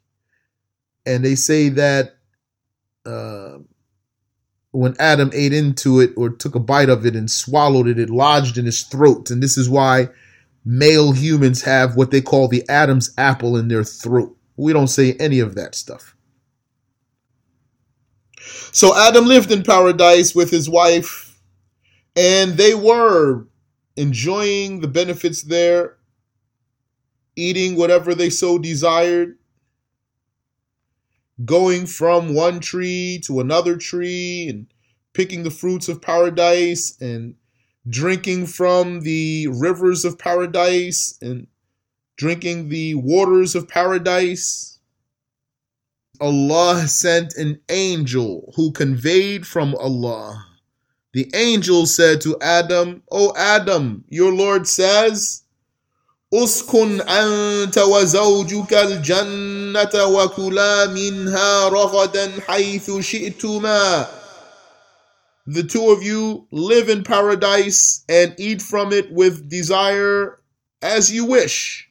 [1.05, 2.16] And they say that
[3.08, 3.60] uh,
[4.72, 8.10] when Adam ate into it or took a bite of it and swallowed it, it
[8.10, 9.32] lodged in his throat.
[9.32, 10.10] And this is why
[10.66, 14.36] male humans have what they call the Adam's apple in their throat.
[14.58, 16.16] We don't say any of that stuff.
[18.72, 21.39] So Adam lived in paradise with his wife,
[22.16, 23.47] and they were
[23.95, 25.97] enjoying the benefits there,
[27.36, 29.38] eating whatever they so desired,
[31.45, 34.67] going from one tree to another tree, and
[35.13, 37.35] picking the fruits of paradise, and
[37.89, 41.47] drinking from the rivers of paradise, and
[42.17, 44.77] drinking the waters of paradise
[46.19, 50.45] Allah sent an angel who conveyed from Allah.
[51.13, 55.43] The angel said to Adam, O Adam, your Lord says,
[56.34, 64.07] اسكن أنت وزوجك الجنة وكلا منها رغدا حيث شئتما.
[65.46, 70.38] The two of you live in paradise and eat from it with desire
[70.80, 71.88] as you wish.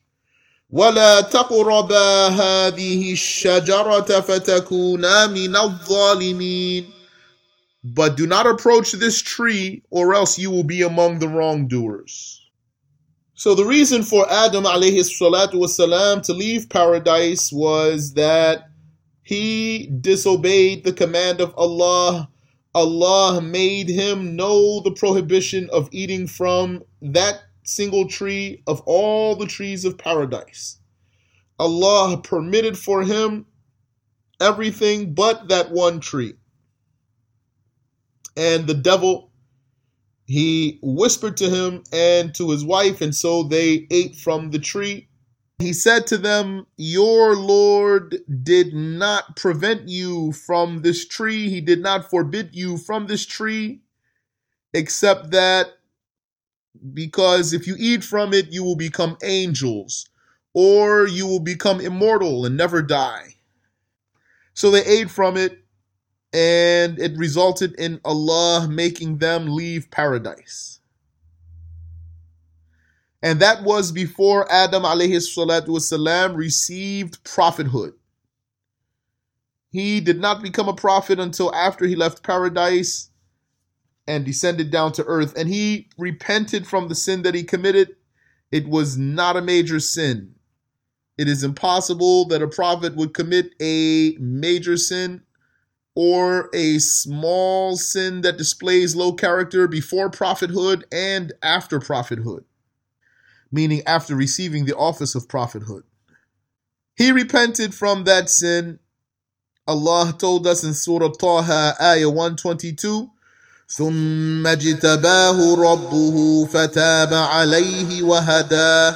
[0.72, 6.86] ولا تقربا هذه الشجرة فتكونا من الظالمين
[7.84, 12.35] But do not approach this tree or else you will be among the wrongdoers.
[13.39, 18.71] So the reason for Adam alayhi salatu wasalam to leave paradise was that
[19.25, 22.31] he disobeyed the command of Allah.
[22.75, 29.47] Allah made him know the prohibition of eating from that single tree of all the
[29.47, 30.79] trees of paradise.
[31.59, 33.45] Allah permitted for him
[34.41, 36.33] everything but that one tree.
[38.35, 39.31] And the devil,
[40.27, 45.09] he whispered to him and to his wife, and so they ate from the tree.
[45.59, 51.81] He said to them, Your Lord did not prevent you from this tree, He did
[51.81, 53.81] not forbid you from this tree,
[54.75, 55.69] except that
[56.93, 60.09] because if you eat from it, you will become angels,
[60.53, 63.37] or you will become immortal and never die.
[64.55, 65.66] So they ate from it,
[66.37, 70.81] and it resulted in Allah making them leave paradise.
[73.23, 77.95] And that was before Adam alayhi received prophethood.
[79.71, 83.09] He did not become a prophet until after he left paradise
[84.07, 87.97] and descended down to earth, and he repented from the sin that he committed.
[88.53, 90.35] It was not a major sin.
[91.17, 95.23] It is impossible that a prophet would commit a major sin
[95.96, 102.46] or a small sin that displays low character before prophethood and after prophethood,
[103.52, 105.84] meaning after receiving the office of prophethood.
[106.96, 108.80] He repented from that sin.
[109.68, 113.10] Allah told us in Surah Taha, Ayah 122
[113.72, 118.96] ثم اجتباه ربه فتاب عليه وهداه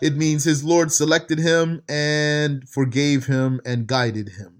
[0.00, 4.55] It means his Lord selected him and forgave him and guided him.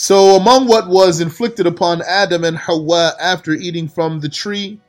[0.00, 4.80] So, among what was inflicted upon Adam and Hawa after eating from the tree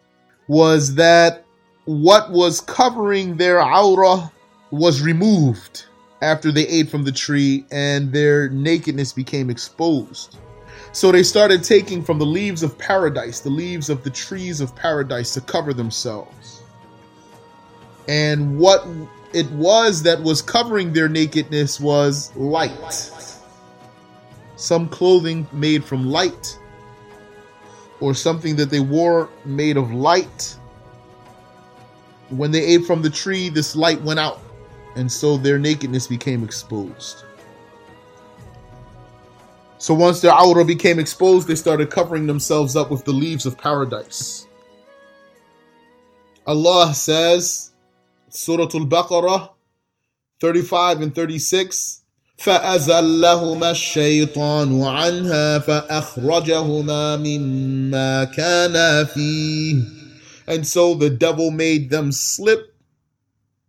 [0.47, 1.43] was that
[1.83, 4.31] what was covering their awrah
[4.71, 5.83] was removed
[6.21, 10.37] after they ate from the tree and their nakedness became exposed.
[10.93, 14.73] So they started taking from the leaves of paradise, the leaves of the trees of
[14.77, 16.63] paradise, to cover themselves.
[18.07, 18.87] And what
[19.33, 23.11] it was that was covering their nakedness was light.
[24.61, 26.59] Some clothing made from light,
[27.99, 30.55] or something that they wore made of light.
[32.29, 34.39] When they ate from the tree, this light went out,
[34.95, 37.23] and so their nakedness became exposed.
[39.79, 43.57] So once their awrah became exposed, they started covering themselves up with the leaves of
[43.57, 44.45] paradise.
[46.45, 47.71] Allah says,
[48.29, 49.49] Surah Al-Baqarah
[50.39, 52.00] 35 and 36,
[52.40, 59.76] فأزلهما الشيطان عنها فأخرجهما مما كانا فيه
[60.48, 62.72] and so the devil made them slip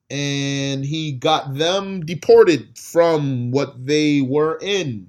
[0.10, 5.08] and he got them deported from what they were in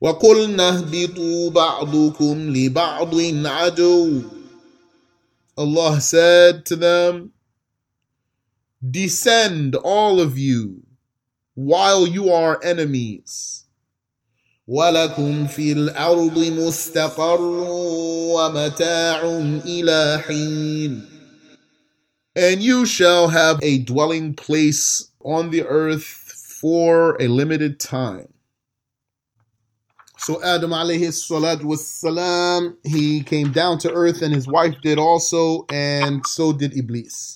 [0.00, 3.14] وقلنا اهبطوا بعضكم لبعض
[3.46, 4.22] عدو
[5.56, 7.30] Allah said to them
[8.90, 10.82] descend all of you
[11.56, 13.64] while you are enemies
[14.68, 17.40] ولكم في الأرض مستقر
[18.34, 19.22] ومتاع
[19.66, 21.08] إلى حين
[22.34, 26.22] And you shall have a dwelling place on the earth
[26.60, 28.32] for a limited time.
[30.16, 35.66] So Adam alayhi salatu wassalam, he came down to earth and his wife did also,
[35.70, 37.35] and so did Iblis.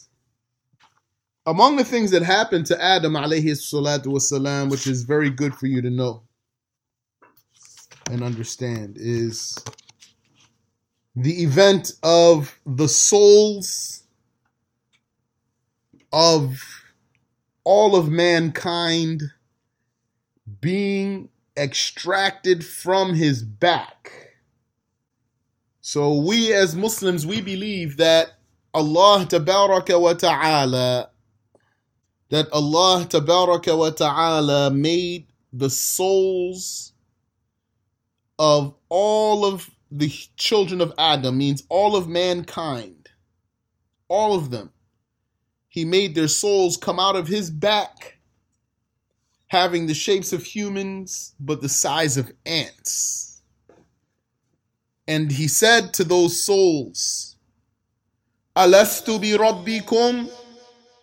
[1.46, 5.68] Among the things that happened to Adam alayhi salatu wassalam, which is very good for
[5.68, 6.24] you to know
[8.12, 9.58] and understand, is
[11.16, 14.04] the event of the souls
[16.14, 16.60] of
[17.64, 19.24] all of mankind
[20.60, 24.12] being extracted from his back.
[25.82, 28.34] So we as Muslims, we believe that
[28.74, 31.11] Allah tabaraka wa ta'ala,
[32.32, 36.94] that Allah wa ta'ala made the souls
[38.40, 40.08] of all of the
[40.38, 43.10] children of Adam, means all of mankind,
[44.08, 44.72] all of them,
[45.68, 48.18] he made their souls come out of his back,
[49.48, 53.42] having the shapes of humans, but the size of ants.
[55.06, 57.36] And he said to those souls,
[58.56, 60.30] Alastu bi rabbikum?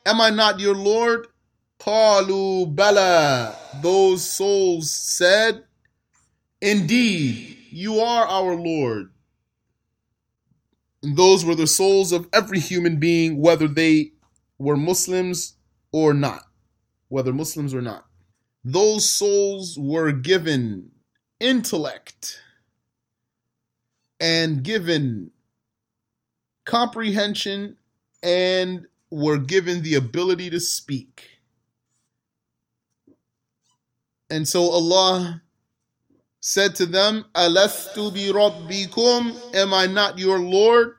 [0.08, 1.26] Am I not your Lord?
[1.78, 3.54] Qalu bala.
[3.82, 5.64] Those souls said,
[6.62, 9.12] Indeed, you are our Lord.
[11.02, 14.12] And those were the souls of every human being, whether they
[14.56, 15.58] were Muslims
[15.92, 16.44] or not,
[17.08, 18.06] whether Muslims or not.
[18.64, 20.90] Those souls were given
[21.38, 22.40] intellect
[24.18, 25.32] and given
[26.64, 27.76] comprehension
[28.22, 31.40] and were given the ability to speak.
[34.30, 35.42] And so Allah
[36.40, 40.96] said to them, Alastu bi rabbikum, am I not your Lord?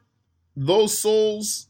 [0.56, 1.70] Those souls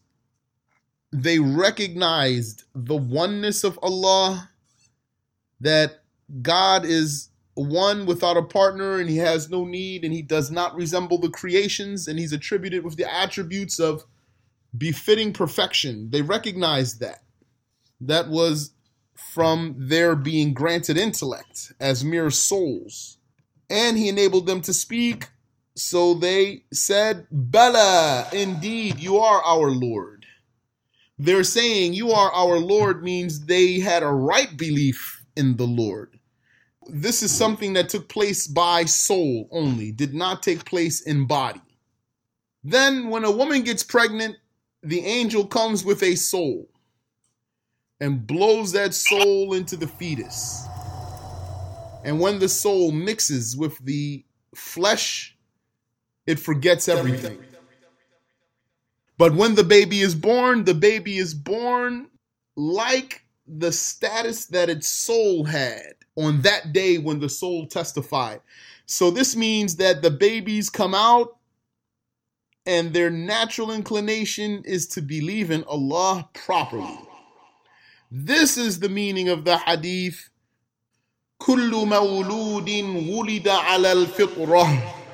[1.12, 4.50] they recognized the oneness of Allah,
[5.60, 6.04] that
[6.42, 10.76] God is one without a partner and he has no need and he does not
[10.76, 14.06] resemble the creations and he's attributed with the attributes of
[14.78, 16.10] befitting perfection.
[16.12, 17.24] They recognized that.
[18.02, 18.72] That was
[19.34, 23.18] from their being granted intellect as mere souls.
[23.70, 25.28] And he enabled them to speak.
[25.76, 30.20] So they said, Bala, indeed, you are our Lord
[31.20, 36.18] they're saying you are our Lord means they had a right belief in the Lord.
[36.88, 41.62] This is something that took place by soul only, did not take place in body.
[42.64, 44.38] Then, when a woman gets pregnant,
[44.84, 46.70] the angel comes with a soul
[48.00, 50.66] and blows that soul into the fetus.
[52.04, 54.24] And when the soul mixes with the
[54.56, 55.36] flesh,
[56.26, 57.44] it forgets everything.
[59.18, 62.08] But when the baby is born, the baby is born
[62.56, 68.40] like the status that its soul had on that day when the soul testified.
[68.86, 71.39] So this means that the babies come out
[72.69, 76.99] and their natural inclination is to believe in Allah properly.
[78.11, 80.31] This is the meaning of the hadith.
[81.41, 82.71] كل مولود
[83.09, 85.05] ولد على الفطره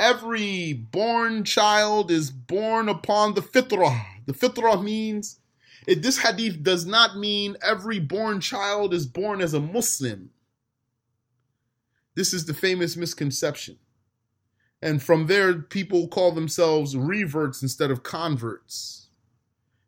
[0.00, 4.02] every born child is born upon the fitrah.
[4.24, 5.40] The fitrah means,
[5.86, 10.30] it, this hadith does not mean every born child is born as a Muslim.
[12.14, 13.78] This is the famous misconception.
[14.85, 19.07] And from there, people call themselves reverts instead of converts.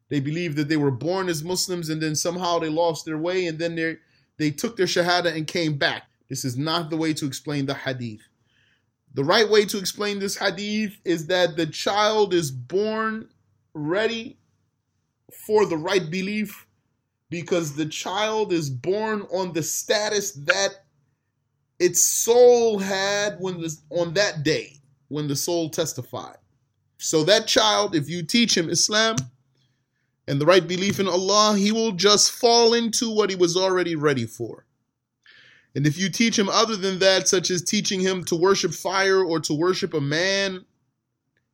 [0.10, 3.46] They believe that they were born as Muslims and then somehow they lost their way
[3.46, 3.98] and then they
[4.38, 6.08] they took their shahada and came back.
[6.30, 8.28] This is not the way to explain the hadith.
[9.14, 13.30] The right way to explain this hadith is that the child is born
[13.76, 14.40] ready
[15.46, 16.66] for the right belief
[17.30, 20.86] because the child is born on the status that
[21.78, 24.74] its soul had when the, on that day
[25.10, 26.38] when the soul testified.
[26.98, 29.16] So that child, if you teach him Islam
[30.28, 33.96] and the right belief in Allah, he will just fall into what he was already
[33.96, 34.66] ready for.
[35.76, 39.24] And if you teach him other than that, such as teaching him to worship fire
[39.24, 40.66] or to worship a man,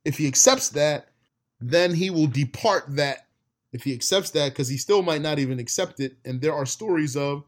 [0.04, 1.08] if he accepts that,
[1.60, 3.26] then he will depart that.
[3.72, 6.16] If he accepts that, because he still might not even accept it.
[6.24, 7.44] And there are stories of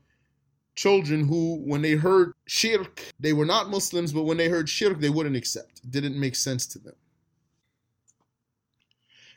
[0.76, 5.00] children who, when they heard shirk, they were not Muslims, but when they heard shirk,
[5.00, 5.80] they wouldn't accept.
[5.82, 6.94] It didn't make sense to them.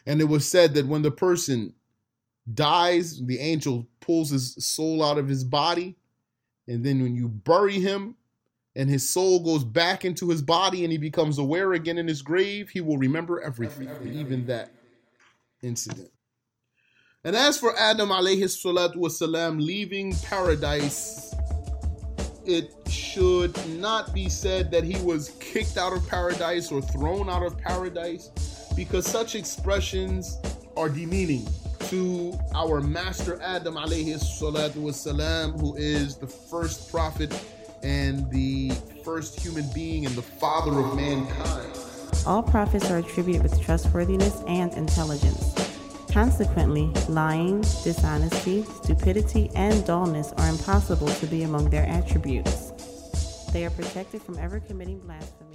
[0.05, 1.73] And it was said that when the person
[2.53, 5.95] dies, the angel pulls his soul out of his body.
[6.67, 8.15] And then when you bury him
[8.75, 12.21] and his soul goes back into his body and he becomes aware again in his
[12.21, 14.19] grave, he will remember everything, everything.
[14.19, 14.71] even that
[15.61, 16.11] incident.
[17.25, 18.43] And as for Adam alayhi
[18.95, 21.35] wasalam leaving paradise,
[22.45, 27.43] it should not be said that he was kicked out of paradise or thrown out
[27.43, 28.29] of paradise
[28.73, 30.37] because such expressions
[30.77, 31.45] are demeaning
[31.89, 37.37] to our master Adam alayhi wasalam, who is the first prophet
[37.83, 38.71] and the
[39.03, 41.77] first human being and the father of mankind.
[42.25, 45.68] All prophets are attributed with trustworthiness and intelligence.
[46.11, 52.71] Consequently, lying, dishonesty, stupidity, and dullness are impossible to be among their attributes.
[53.53, 55.48] They are protected from ever committing blasphemy.